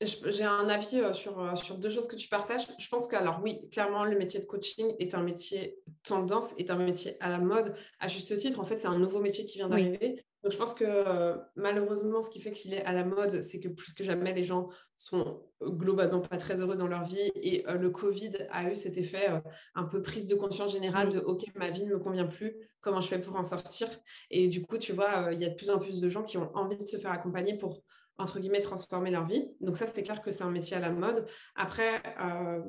j'ai 0.02 0.44
un 0.44 0.68
avis 0.68 1.00
euh, 1.00 1.14
sur, 1.14 1.40
euh, 1.40 1.56
sur 1.56 1.78
deux 1.78 1.90
choses 1.90 2.08
que 2.08 2.18
tu 2.18 2.28
partages. 2.28 2.68
Je 2.78 2.88
pense 2.90 3.08
que, 3.08 3.16
alors 3.16 3.40
oui, 3.42 3.70
clairement, 3.70 4.04
le 4.04 4.18
métier 4.18 4.42
de 4.42 4.46
coaching 4.46 4.94
est 5.00 5.16
un 5.16 5.24
métier 5.24 5.80
tendance, 6.04 6.54
est 6.58 6.70
un 6.70 6.78
métier 6.78 7.16
à 7.22 7.30
la 7.30 7.38
mode, 7.38 7.74
à 8.00 8.08
juste 8.08 8.38
titre. 8.38 8.60
En 8.60 8.66
fait, 8.66 8.78
c'est 8.78 8.88
un 8.88 9.00
nouveau 9.00 9.22
métier 9.22 9.46
qui 9.46 9.58
vient 9.58 9.70
d'arriver. 9.70 10.26
Donc, 10.44 10.52
je 10.52 10.58
pense 10.58 10.74
que 10.74 10.84
euh, 10.86 11.38
malheureusement, 11.56 12.22
ce 12.22 12.30
qui 12.30 12.42
fait 12.42 12.52
qu'il 12.52 12.74
est 12.74 12.84
à 12.84 12.92
la 12.92 13.06
mode, 13.06 13.42
c'est 13.42 13.60
que 13.60 13.70
plus 13.70 13.94
que 13.94 14.04
jamais, 14.04 14.34
les 14.34 14.44
gens 14.44 14.68
sont 14.98 15.42
globalement 15.64 16.20
pas 16.20 16.38
très 16.38 16.62
heureux 16.62 16.76
dans 16.76 16.88
leur 16.88 17.06
vie. 17.06 17.32
Et 17.36 17.64
le 17.68 17.90
Covid 17.90 18.32
a 18.52 18.70
eu 18.70 18.76
cet 18.76 18.98
effet 18.98 19.28
un 19.74 19.84
peu 19.86 20.02
prise 20.02 20.28
de 20.28 20.36
conscience 20.36 20.74
générale 20.74 21.10
de 21.10 21.20
OK, 21.20 21.46
ma 21.56 21.72
vie 21.72 21.84
ne 21.84 21.94
me 21.94 22.00
convient 22.00 22.28
plus, 22.28 22.54
comment 22.82 23.02
je 23.02 23.08
fais 23.08 23.20
pour 23.20 23.36
en 23.38 23.44
sortir? 23.44 23.88
Et 24.30 24.48
du 24.48 24.62
coup, 24.62 24.78
tu 24.78 24.94
vois, 24.94 25.30
il 25.32 25.42
y 25.42 25.46
a 25.46 25.50
de 25.50 25.56
plus 25.56 25.72
en 25.72 25.80
plus 25.80 26.00
de 26.00 26.10
gens 26.10 26.22
qui 26.22 26.38
ont 26.38 26.52
envie 26.54 26.78
de 26.78 26.86
se 26.86 26.98
faire 26.98 27.12
accompagner 27.12 27.58
pour 27.58 27.82
entre 28.18 28.40
guillemets, 28.40 28.62
transformer 28.62 29.12
leur 29.12 29.26
vie. 29.26 29.48
Donc 29.62 29.78
ça, 29.78 29.88
c'est 29.88 30.04
clair 30.04 30.22
que 30.22 30.32
c'est 30.32 30.44
un 30.44 30.52
métier 30.52 30.78
à 30.78 30.80
la 30.80 30.92
mode. 30.92 31.28
Après, 31.56 32.02
euh, 32.22 32.62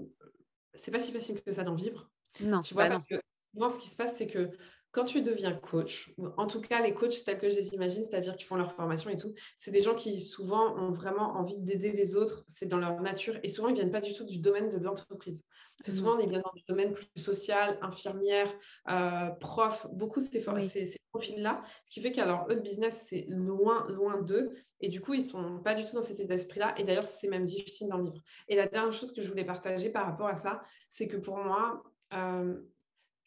c'est 0.75 0.91
pas 0.91 0.99
si 0.99 1.13
facile 1.13 1.43
que 1.43 1.51
ça 1.51 1.63
d'en 1.63 1.75
vivre. 1.75 2.11
Non, 2.41 2.61
tu 2.61 2.75
vois, 2.75 2.89
bah 2.89 2.97
parce 2.99 3.09
que 3.09 3.27
souvent, 3.53 3.69
ce 3.69 3.79
qui 3.79 3.89
se 3.89 3.97
passe, 3.97 4.17
c'est 4.17 4.27
que 4.27 4.51
quand 4.97 5.05
tu 5.05 5.21
deviens 5.21 5.53
coach, 5.53 6.15
en 6.39 6.47
tout 6.47 6.63
cas 6.63 6.81
les 6.81 6.95
coachs 6.95 7.23
tels 7.23 7.39
que 7.39 7.51
je 7.51 7.55
les 7.55 7.75
imagine, 7.75 8.03
c'est-à-dire 8.03 8.35
qui 8.35 8.45
font 8.45 8.57
leur 8.57 8.73
formation 8.73 9.11
et 9.11 9.17
tout, 9.17 9.35
c'est 9.55 9.71
des 9.71 9.83
gens 9.83 9.95
qui 9.95 10.19
souvent 10.19 10.75
ont 10.75 10.91
vraiment 10.91 11.37
envie 11.37 11.59
d'aider 11.59 11.93
les 11.93 12.17
autres, 12.17 12.45
c'est 12.49 12.65
dans 12.65 12.79
leur 12.79 12.99
nature 13.03 13.39
et 13.43 13.51
souvent 13.51 13.69
ils 13.69 13.75
viennent 13.75 13.91
pas 13.91 14.01
du 14.01 14.15
tout 14.15 14.25
du 14.25 14.39
domaine 14.39 14.71
de 14.71 14.79
l'entreprise. 14.79 15.45
C'est 15.81 15.93
mmh. 15.93 15.95
souvent 15.95 16.19
ils 16.19 16.29
viennent 16.29 16.43
dans 16.43 16.53
du 16.55 16.63
domaine 16.69 16.93
plus 16.93 17.07
social, 17.17 17.79
infirmière, 17.83 18.53
euh, 18.89 19.31
prof, 19.41 19.87
beaucoup 19.93 20.21
ces, 20.21 20.41
ces, 20.41 20.97
profils-là, 21.13 21.63
ce 21.85 21.93
qui 21.93 22.01
fait 22.01 22.13
qu'alors 22.13 22.47
eux 22.51 22.57
de 22.57 22.61
business 22.61 23.07
c'est 23.09 23.27
loin 23.29 23.87
loin 23.89 24.21
d'eux 24.23 24.53
et 24.81 24.89
du 24.89 25.01
coup 25.01 25.15
ils 25.15 25.23
sont 25.23 25.59
pas 25.59 25.75
du 25.75 25.85
tout 25.85 25.95
dans 25.95 26.03
cet 26.03 26.21
état 26.21 26.35
d'esprit-là 26.35 26.75
et 26.79 26.85
d'ailleurs 26.85 27.07
c'est 27.07 27.29
même 27.29 27.45
difficile 27.45 27.89
d'en 27.89 28.03
vivre. 28.03 28.21
Et 28.49 28.57
la 28.57 28.67
dernière 28.67 28.93
chose 28.93 29.13
que 29.13 29.23
je 29.23 29.29
voulais 29.29 29.45
partager 29.45 29.91
par 29.91 30.07
rapport 30.07 30.29
à 30.29 30.37
ça, 30.37 30.63
c'est 30.89 31.09
que 31.09 31.17
pour 31.17 31.37
moi 31.37 31.83
euh, 32.13 32.55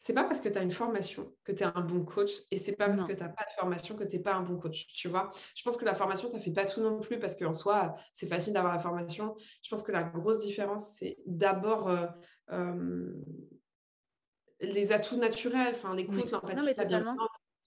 c'est 0.02 0.14
pas 0.14 0.24
parce 0.24 0.40
que 0.40 0.48
tu 0.48 0.58
as 0.58 0.62
une 0.62 0.72
formation 0.72 1.30
que 1.44 1.52
tu 1.52 1.62
es 1.62 1.66
un 1.66 1.82
bon 1.82 2.06
coach 2.06 2.30
et 2.50 2.56
c'est 2.56 2.72
pas 2.72 2.88
parce 2.88 3.04
que 3.04 3.12
tu 3.12 3.22
n'as 3.22 3.28
pas 3.28 3.44
de 3.44 3.52
formation 3.60 3.96
que 3.96 4.04
tu 4.04 4.16
n'es 4.16 4.22
pas 4.22 4.32
un 4.32 4.40
bon 4.40 4.56
coach, 4.56 4.86
tu 4.86 5.08
vois. 5.08 5.30
Je 5.54 5.62
pense 5.62 5.76
que 5.76 5.84
la 5.84 5.94
formation, 5.94 6.30
ça 6.30 6.38
fait 6.38 6.50
pas 6.50 6.64
tout 6.64 6.80
non 6.80 6.98
plus 6.98 7.18
parce 7.18 7.36
qu'en 7.36 7.52
soi, 7.52 7.94
c'est 8.14 8.26
facile 8.26 8.54
d'avoir 8.54 8.72
la 8.72 8.78
formation. 8.78 9.36
Je 9.62 9.68
pense 9.68 9.82
que 9.82 9.92
la 9.92 10.02
grosse 10.02 10.38
différence, 10.38 10.94
c'est 10.96 11.18
d'abord 11.26 11.88
euh, 11.88 12.06
euh, 12.50 13.12
les 14.62 14.92
atouts 14.92 15.18
naturels, 15.18 15.74
enfin 15.76 15.94
l'écoute, 15.94 16.30
l'empathie, 16.30 16.74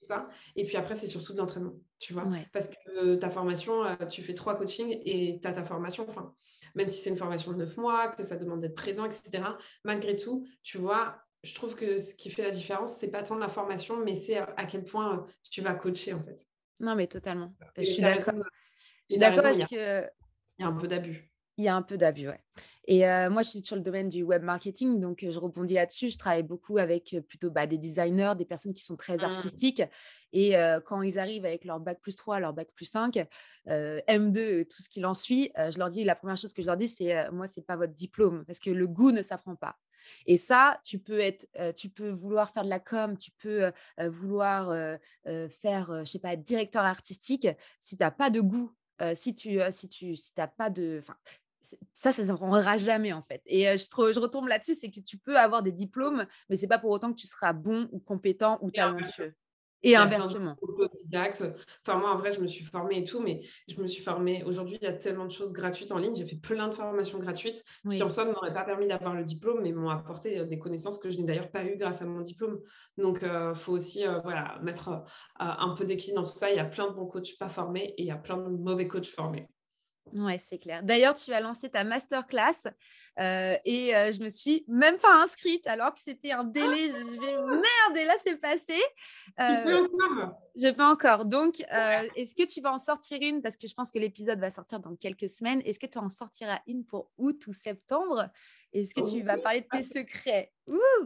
ça. 0.02 0.28
Et 0.56 0.66
puis 0.66 0.76
après, 0.76 0.96
c'est 0.96 1.08
surtout 1.08 1.34
de 1.34 1.38
l'entraînement, 1.38 1.76
tu 2.00 2.14
vois. 2.14 2.28
Parce 2.52 2.70
que 2.70 3.16
ta 3.16 3.30
formation, 3.30 3.86
euh, 3.86 3.96
tu 4.10 4.24
fais 4.24 4.34
trois 4.34 4.56
coachings 4.56 5.02
et 5.06 5.40
tu 5.40 5.48
as 5.48 5.54
ta 5.54 5.64
formation, 5.64 6.06
enfin, 6.10 6.34
même 6.76 6.90
si 6.90 7.02
c'est 7.02 7.10
une 7.12 7.18
formation 7.18 7.52
de 7.52 7.58
neuf 7.58 7.78
mois, 7.78 8.10
que 8.10 8.24
ça 8.24 8.38
demande 8.38 8.62
d'être 8.62 8.76
présent, 8.76 9.06
etc. 9.06 9.44
Malgré 9.84 10.16
tout, 10.16 10.48
tu 10.64 10.78
vois, 10.80 11.23
je 11.44 11.54
trouve 11.54 11.76
que 11.76 11.98
ce 11.98 12.16
qui 12.16 12.30
fait 12.30 12.42
la 12.42 12.52
différence, 12.52 12.96
c'est 12.96 13.10
pas 13.10 13.22
tant 13.22 13.38
la 13.38 13.50
formation, 13.50 13.98
mais 14.04 14.16
c'est 14.16 14.38
à 14.38 14.66
quel 14.66 14.84
point 14.84 15.18
euh, 15.18 15.22
tu 15.50 15.62
vas 15.62 15.74
coacher 15.74 16.14
en 16.14 16.24
fait. 16.24 16.48
Non, 16.80 16.96
mais 16.96 17.08
totalement. 17.08 17.54
je 17.78 17.84
suis 17.84 18.02
d'accord. 18.02 18.34
Je 19.10 19.16
suis 19.16 19.20
d'accord 19.20 19.44
parce 19.44 19.70
que. 19.70 20.10
Il 20.58 20.62
y 20.62 20.66
a 20.66 20.68
un 20.68 20.74
peu 20.74 20.88
d'abus. 20.88 21.30
Il 21.58 21.66
y 21.66 21.68
a 21.68 21.76
un 21.76 21.82
peu 21.82 21.98
d'abus, 21.98 22.28
ouais. 22.30 22.40
Et 22.86 23.02
moi, 23.30 23.44
je 23.44 23.50
suis 23.50 23.64
sur 23.64 23.76
le 23.76 23.82
domaine 23.82 24.10
du 24.10 24.24
web 24.24 24.44
marketing, 24.44 25.00
donc 25.00 25.26
je 25.28 25.40
rebondis 25.40 25.76
là-dessus. 25.76 26.10
Je 26.10 26.18
travaille 26.18 26.44
beaucoup 26.44 26.78
avec 26.78 27.16
plutôt 27.28 27.50
bah, 27.50 27.66
des 27.66 27.78
designers, 27.78 28.34
des 28.38 28.46
personnes 28.46 28.74
qui 28.74 28.84
sont 28.84 28.98
très 28.98 29.18
mmh. 29.18 29.24
artistiques. 29.24 29.84
Et 30.32 30.56
quand 30.86 31.02
ils 31.02 31.18
arrivent 31.18 31.46
avec 31.46 31.64
leur 31.64 31.80
bac 31.80 32.00
plus 32.02 32.16
3, 32.16 32.40
leur 32.40 32.54
bac 32.54 32.70
plus 32.76 32.86
5, 32.86 33.26
M2, 33.68 34.66
tout 34.66 34.82
ce 34.82 34.90
qui 34.90 35.04
en 35.06 35.14
suit, 35.14 35.52
je 35.56 35.78
leur 35.78 35.90
dis, 35.90 36.04
la 36.04 36.16
première 36.16 36.38
chose 36.38 36.54
que 36.54 36.62
je 36.62 36.68
leur 36.68 36.78
dis, 36.78 36.88
c'est 36.88 37.32
moi, 37.32 37.48
c'est 37.48 37.66
pas 37.66 37.78
votre 37.78 37.94
diplôme, 37.94 38.44
parce 38.46 38.60
que 38.60 38.70
le 38.70 38.88
goût 38.88 39.12
ne 39.12 39.22
s'apprend 39.22 39.56
pas. 39.56 39.78
Et 40.26 40.38
ça, 40.38 40.80
tu 40.84 41.00
peux 41.00 41.20
être, 41.20 41.48
tu 41.76 41.90
peux 41.90 42.10
vouloir 42.10 42.52
faire 42.52 42.64
de 42.64 42.70
la 42.70 42.80
com, 42.80 43.18
tu 43.18 43.32
peux 43.32 43.72
vouloir 44.00 44.98
faire, 45.50 46.06
je 46.06 46.10
sais 46.10 46.20
pas, 46.20 46.34
être 46.34 46.44
directeur 46.44 46.84
artistique. 46.84 47.48
Si 47.80 47.98
tu 47.98 48.04
n'as 48.04 48.12
pas 48.12 48.30
de 48.30 48.42
goût 48.42 48.74
si 49.16 49.36
tu 49.36 49.60
si 49.72 49.90
tu 49.90 50.16
si 50.16 50.32
pas 50.58 50.70
de 50.70 51.02
ça, 51.94 52.12
ça 52.12 52.22
ne 52.22 52.28
s'apprendra 52.28 52.78
jamais 52.78 53.14
en 53.14 53.22
fait. 53.22 53.42
Et 53.46 53.64
je, 53.78 53.86
je, 53.86 54.20
retombe 54.20 54.48
là-dessus, 54.48 54.76
c'est 54.76 54.90
que 54.90 55.00
tu 55.00 55.18
peux 55.18 55.38
avoir 55.38 55.64
des 55.64 55.72
diplômes, 55.72 56.26
mais 56.50 56.58
c'est 56.58 56.68
pas 56.68 56.78
pour 56.78 56.92
autant 56.92 57.12
que 57.12 57.20
tu 57.20 57.28
seras 57.28 57.54
bon 57.54 57.88
ou 57.92 58.00
compétent 58.00 58.60
ou 58.62 58.70
talentueux. 58.70 59.34
Et 59.84 59.96
inversement. 59.96 60.56
Enfin, 61.86 62.00
moi, 62.00 62.12
en 62.12 62.18
vrai, 62.18 62.32
je 62.32 62.40
me 62.40 62.48
suis 62.48 62.64
formée 62.64 63.00
et 63.00 63.04
tout, 63.04 63.20
mais 63.20 63.42
je 63.68 63.82
me 63.82 63.86
suis 63.86 64.02
formée. 64.02 64.44
Aujourd'hui, 64.46 64.78
il 64.82 64.86
y 64.86 64.88
a 64.88 64.94
tellement 64.94 65.26
de 65.26 65.32
choses 65.32 65.52
gratuites 65.52 65.92
en 65.92 65.98
ligne. 65.98 66.16
J'ai 66.16 66.26
fait 66.26 66.38
plein 66.38 66.70
de 66.70 66.74
formations 66.74 67.20
gratuites 67.20 67.64
qui, 67.92 68.02
en 68.02 68.10
soi, 68.10 68.26
ne 68.26 68.32
m'auraient 68.32 68.54
pas 68.54 68.64
permis 68.64 68.88
d'avoir 68.88 69.14
le 69.14 69.24
diplôme, 69.24 69.62
mais 69.62 69.74
m'ont 69.74 69.90
apporté 69.90 70.46
des 70.46 70.58
connaissances 70.58 70.98
que 70.98 71.10
je 71.10 71.18
n'ai 71.18 71.26
d'ailleurs 71.26 71.52
pas 71.52 71.66
eues 71.66 71.76
grâce 71.76 72.02
à 72.02 72.06
mon 72.06 72.22
diplôme. 72.22 72.62
Donc, 72.98 73.20
il 73.24 73.56
faut 73.56 73.74
aussi 73.74 74.06
voilà, 74.24 74.58
mettre 74.62 75.04
un 75.40 75.76
peu 75.76 75.86
d'équilibre 75.86 76.22
dans 76.22 76.28
tout 76.28 76.38
ça. 76.38 76.50
Il 76.50 76.56
y 76.56 76.60
a 76.60 76.66
plein 76.66 76.88
de 76.88 76.94
bons 76.94 77.08
coachs 77.08 77.38
pas 77.38 77.50
formés 77.50 77.94
et 77.98 78.04
il 78.04 78.08
y 78.08 78.12
a 78.12 78.18
plein 78.18 78.38
de 78.38 78.50
mauvais 78.50 78.88
coachs 78.88 79.08
formés. 79.08 79.50
Ouais, 80.12 80.38
c'est 80.38 80.60
clair. 80.60 80.84
D'ailleurs, 80.84 81.14
tu 81.14 81.34
as 81.34 81.40
lancé 81.40 81.70
ta 81.70 81.84
masterclass 81.84 82.68
euh, 83.20 83.56
et 83.64 83.96
euh, 83.96 84.12
je 84.12 84.24
me 84.24 84.30
suis 84.30 84.66
même 84.68 84.98
pas 84.98 85.22
inscrite 85.22 85.68
alors 85.68 85.94
que 85.94 86.00
c'était 86.00 86.32
un 86.32 86.44
délai. 86.44 86.90
Je 86.90 87.20
vais 87.20 87.36
merde 87.36 87.98
et 87.98 88.06
là 88.06 88.14
c'est 88.18 88.38
passé. 88.38 88.82
Euh, 89.40 89.88
je 90.56 90.70
peux 90.72 90.84
encore. 90.84 91.26
Donc, 91.26 91.60
est-ce 92.16 92.36
que 92.36 92.46
tu 92.46 92.62
vas 92.62 92.74
en 92.74 92.78
sortir 92.78 93.20
une? 93.22 93.42
Parce 93.42 93.58
que 93.58 93.68
je 93.68 93.74
pense 93.74 93.92
que 93.92 94.00
l'épisode 94.00 94.40
va 94.40 94.50
sortir 94.50 94.80
dans 94.80 94.96
quelques 94.96 95.30
semaines. 95.30 95.62
Est-ce 95.66 95.80
que 95.80 95.88
tu 95.88 95.98
en 95.98 96.10
sortiras 96.10 96.60
une 96.68 96.86
pour 96.86 97.12
août 97.18 97.46
ou 97.48 97.54
septembre? 97.54 98.30
Est-ce 98.72 98.96
que 98.96 99.08
tu 99.08 99.22
vas 99.22 99.38
parler 99.38 99.62
de 99.62 99.68
tes 99.72 99.84
secrets? 99.84 100.52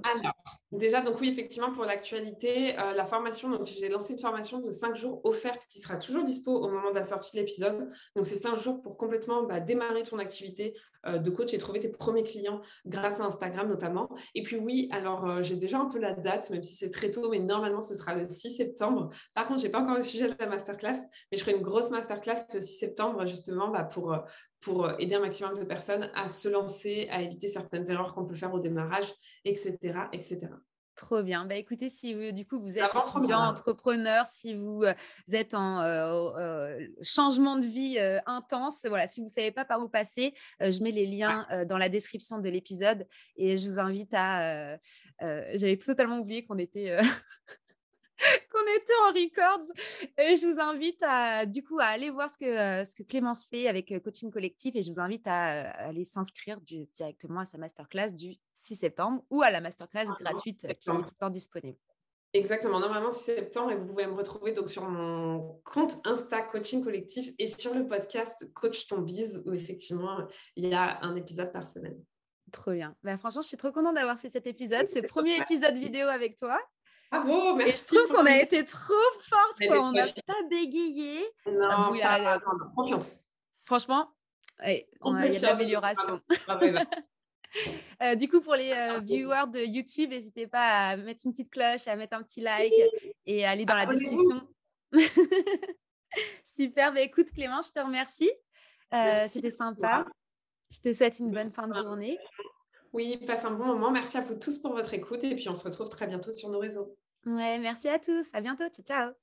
Alors, 0.04 0.34
déjà, 0.72 1.02
donc 1.02 1.20
oui, 1.20 1.30
effectivement, 1.30 1.72
pour 1.72 1.84
l'actualité, 1.84 2.74
la 2.74 3.06
formation, 3.06 3.50
donc 3.50 3.66
j'ai 3.66 3.90
lancé 3.90 4.14
une 4.14 4.20
formation 4.20 4.60
de 4.60 4.70
5 4.70 4.96
jours 4.96 5.22
offerte 5.26 5.66
qui 5.70 5.80
sera 5.80 5.98
toujours 5.98 6.24
dispo 6.24 6.52
au 6.52 6.70
moment 6.70 6.92
de 6.92 6.96
la 6.96 7.04
sortie 7.04 7.36
de 7.36 7.42
l'épisode. 7.42 7.90
Donc, 8.16 8.28
c'est 8.28 8.36
5 8.36 8.56
jours 8.56 8.82
pour 8.82 8.98
complètement 8.98 9.44
bah, 9.44 9.60
démarrer 9.60 10.04
ton 10.04 10.20
activité 10.20 10.74
de 11.06 11.30
coach 11.30 11.54
et 11.54 11.58
trouver 11.58 11.80
tes 11.80 11.90
premiers 11.90 12.24
clients 12.24 12.62
grâce 12.86 13.20
à 13.20 13.26
Instagram 13.26 13.68
notamment. 13.68 14.10
Et 14.36 14.44
puis 14.44 14.58
oui, 14.58 14.90
alors 14.92 15.26
euh, 15.26 15.44
j'ai 15.44 15.56
déjà 15.56 15.80
un 15.80 15.86
peu 15.86 16.00
la 16.00 16.14
date, 16.14 16.50
même 16.50 16.64
si 16.64 16.76
c'est 16.76 16.90
très 16.90 17.12
tôt, 17.12 17.30
mais 17.30 17.40
normalement 17.40 17.82
ce 17.82 17.96
sera 17.96 18.16
le 18.16 18.28
6 18.28 18.52
septembre. 18.52 19.10
Par 19.34 19.48
contre, 19.48 19.62
je 19.62 19.66
n'ai 19.66 19.72
pas 19.72 19.80
encore 19.80 19.96
le 19.96 20.04
sujet 20.04 20.28
de 20.28 20.36
la 20.40 20.48
masterclass, 20.48 21.00
mais 21.32 21.38
je 21.38 21.44
ferai 21.44 21.56
une 21.56 21.64
grosse 21.64 21.92
masterclass 21.92 22.46
le 22.54 22.62
6 22.62 22.78
septembre 22.80 23.26
justement 23.26 23.70
bah, 23.70 23.84
pour, 23.84 24.14
euh, 24.14 24.20
pour 24.62 24.90
aider 25.00 25.16
un 25.16 25.22
maximum 25.22 25.58
de 25.58 25.64
personnes 25.64 26.10
à 26.16 26.28
se 26.28 26.50
lancer, 26.50 27.08
à 27.12 27.22
éviter 27.22 27.48
certaines 27.48 27.90
erreurs 27.90 28.14
qu'on 28.14 28.26
peut 28.26 28.36
faire 28.36 28.54
au 28.54 28.60
démarrage, 28.60 29.12
etc. 29.46 29.78
etc. 30.12 30.48
Trop 30.98 31.22
bien. 31.22 31.46
Bah, 31.46 31.56
écoutez, 31.56 31.90
si 31.90 32.34
du 32.34 32.46
coup 32.46 32.60
vous 32.60 32.78
êtes 32.78 32.90
étudiant, 32.94 33.40
entrepreneur, 33.40 34.26
si 34.28 34.56
vous, 34.56 34.84
êtes 35.32 35.54
en 35.54 35.84
changement 37.02 37.56
de 37.56 37.66
vie 37.66 37.98
intense, 38.26 38.86
voilà, 38.86 39.08
si 39.08 39.22
vous 39.22 39.28
ne 39.28 39.32
savez 39.32 39.52
pas 39.52 39.64
par 39.64 39.80
où 39.80 39.88
passer, 39.88 40.34
je 40.60 40.82
mets 40.82 40.92
les 40.92 41.06
liens 41.06 41.46
dans 41.70 41.78
la 41.78 41.88
description 41.88 42.40
de 42.40 42.50
l'épisode 42.50 43.08
et 43.36 43.58
je 43.58 43.70
vous 43.70 43.80
invite 43.80 44.14
à. 44.14 44.78
J'avais 45.22 45.78
totalement 45.78 46.18
oublié 46.18 46.44
qu'on 46.44 46.58
était. 46.58 46.98
qu'on 48.52 48.62
était 48.76 48.94
en 49.04 49.08
records. 49.08 49.74
Et 50.18 50.36
je 50.36 50.48
vous 50.48 50.60
invite 50.60 51.02
à, 51.04 51.46
du 51.46 51.64
coup, 51.64 51.80
à 51.80 51.86
aller 51.86 52.10
voir 52.10 52.30
ce 52.30 52.38
que, 52.38 52.86
ce 52.86 52.96
que 52.96 53.04
Clémence 53.04 53.46
fait 53.46 53.68
avec 53.68 53.94
Coaching 54.04 54.32
Collectif 54.32 54.76
et 54.76 54.84
je 54.84 54.92
vous 54.92 55.00
invite 55.00 55.28
à, 55.28 55.70
aller 55.72 56.04
s'inscrire 56.04 56.60
directement 56.62 57.42
à 57.42 57.46
sa 57.46 57.58
masterclass 57.58 58.12
du 58.12 58.36
6 58.54 58.76
septembre 58.76 59.24
ou 59.30 59.42
à 59.42 59.52
la 59.52 59.62
masterclass 59.62 60.06
ah, 60.10 60.18
gratuite 60.20 60.62
qui 60.62 60.68
est 60.68 60.84
tout 60.84 60.98
le 60.98 61.18
temps 61.20 61.30
disponible. 61.30 61.78
Exactement, 62.34 62.80
normalement 62.80 63.12
6 63.12 63.24
septembre 63.24 63.72
et 63.72 63.76
vous 63.76 63.86
pouvez 63.86 64.06
me 64.06 64.14
retrouver 64.14 64.52
donc 64.52 64.70
sur 64.70 64.88
mon 64.90 65.62
compte 65.64 65.96
Insta 66.06 66.42
Coaching 66.42 66.84
Collectif 66.84 67.32
et 67.40 67.48
sur 67.48 67.74
le 67.74 67.88
podcast 67.88 68.52
Coach 68.54 68.88
ton 68.88 69.00
bise 69.00 69.42
où 69.46 69.54
effectivement 69.54 70.28
il 70.56 70.68
y 70.68 70.74
a 70.74 71.00
un 71.04 71.16
épisode 71.16 71.52
par 71.52 71.66
semaine. 71.66 72.04
Trop 72.52 72.72
bien. 72.72 72.96
Bah, 73.04 73.18
franchement, 73.18 73.42
je 73.42 73.48
suis 73.48 73.58
trop 73.58 73.72
contente 73.72 73.96
d'avoir 73.96 74.20
fait 74.20 74.30
cet 74.30 74.48
épisode. 74.48 74.88
Le 74.96 75.02
premier 75.08 75.38
épisode 75.38 75.76
vidéo 75.76 76.08
avec 76.08 76.38
toi. 76.38 76.60
Bravo, 77.12 77.56
merci. 77.56 77.72
Et 77.72 77.76
je 77.76 78.04
trouve 78.04 78.16
qu'on 78.16 78.26
a 78.26 78.38
été 78.38 78.66
trop 78.66 78.94
forte, 79.22 79.58
quoi. 79.68 79.80
On 79.80 79.92
n'a 79.92 80.08
pas 80.08 80.44
bégayé. 80.50 81.20
Non, 81.46 81.98
pas, 81.98 82.40
confiance. 82.76 83.24
Franchement, 83.66 84.12
il 84.66 84.72
y 84.72 84.86
a 85.06 85.40
de 85.40 85.42
l'amélioration. 85.42 86.22
Euh, 88.04 88.14
du 88.14 88.28
coup, 88.28 88.42
pour 88.42 88.56
les 88.56 88.72
euh, 88.72 89.00
viewers 89.00 89.48
de 89.48 89.62
YouTube, 89.62 90.12
n'hésitez 90.12 90.46
pas 90.48 90.90
à 90.90 90.98
mettre 90.98 91.22
une 91.26 91.32
petite 91.32 91.50
cloche, 91.50 91.88
à 91.88 91.96
mettre 91.96 92.16
un 92.16 92.22
petit 92.22 92.42
like 92.42 92.74
et 93.26 93.46
à 93.46 93.52
aller 93.52 93.66
dans 93.66 93.74
la 93.74 93.86
description. 93.86 94.48
Super, 96.46 96.94
bah, 96.94 97.02
écoute 97.02 97.32
Clément, 97.32 97.62
je 97.62 97.72
te 97.72 97.80
remercie. 97.80 98.30
Euh, 98.94 99.26
c'était 99.28 99.50
sympa. 99.50 100.06
Je 100.70 100.80
te 100.80 100.94
souhaite 100.94 101.20
une 101.20 101.32
bonne 101.32 101.52
fin 101.52 101.68
de 101.68 101.74
journée. 101.74 102.18
Oui, 102.98 103.16
passe 103.28 103.46
un 103.46 103.52
bon 103.52 103.66
moment. 103.66 103.92
Merci 103.92 104.18
à 104.18 104.22
vous 104.22 104.34
tous 104.34 104.58
pour 104.58 104.74
votre 104.74 104.92
écoute 104.96 105.24
et 105.24 105.36
puis 105.36 105.48
on 105.50 105.54
se 105.54 105.64
retrouve 105.64 105.88
très 105.88 106.08
bientôt 106.08 106.32
sur 106.32 106.50
nos 106.50 106.58
réseaux. 106.58 106.96
Ouais, 107.28 107.60
merci 107.60 107.88
à 107.90 108.00
tous. 108.00 108.26
À 108.34 108.42
bientôt. 108.42 108.64
Ciao, 108.74 108.84
ciao. 108.84 109.14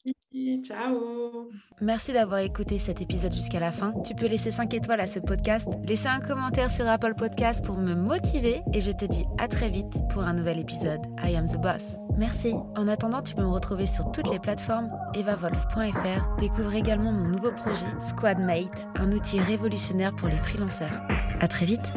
Ciao. 0.63 1.51
Merci 1.81 2.13
d'avoir 2.13 2.39
écouté 2.39 2.79
cet 2.79 3.01
épisode 3.01 3.33
jusqu'à 3.33 3.59
la 3.59 3.73
fin. 3.73 3.93
Tu 4.07 4.15
peux 4.15 4.27
laisser 4.27 4.53
5 4.53 4.73
étoiles 4.75 5.01
à 5.01 5.09
ce 5.09 5.19
podcast, 5.19 5.69
laisser 5.83 6.07
un 6.07 6.21
commentaire 6.21 6.71
sur 6.71 6.87
Apple 6.87 7.15
Podcast 7.17 7.65
pour 7.65 7.77
me 7.77 7.97
motiver 7.97 8.63
et 8.73 8.81
je 8.81 8.93
te 8.93 9.07
dis 9.07 9.25
à 9.39 9.49
très 9.49 9.71
vite 9.71 9.95
pour 10.09 10.23
un 10.23 10.35
nouvel 10.35 10.61
épisode. 10.61 11.01
I 11.25 11.35
am 11.35 11.47
the 11.47 11.57
boss. 11.57 11.97
Merci. 12.17 12.55
En 12.77 12.87
attendant, 12.87 13.23
tu 13.23 13.35
peux 13.35 13.43
me 13.43 13.49
retrouver 13.49 13.87
sur 13.87 14.13
toutes 14.13 14.31
les 14.31 14.39
plateformes 14.39 14.89
evavolf.fr. 15.15 16.37
Découvre 16.39 16.75
également 16.75 17.11
mon 17.11 17.27
nouveau 17.27 17.51
projet 17.51 17.87
Squadmate, 18.01 18.87
un 18.95 19.11
outil 19.11 19.41
révolutionnaire 19.41 20.15
pour 20.15 20.29
les 20.29 20.37
freelanceurs. 20.37 21.03
À 21.41 21.49
très 21.49 21.67
vite. 21.67 21.93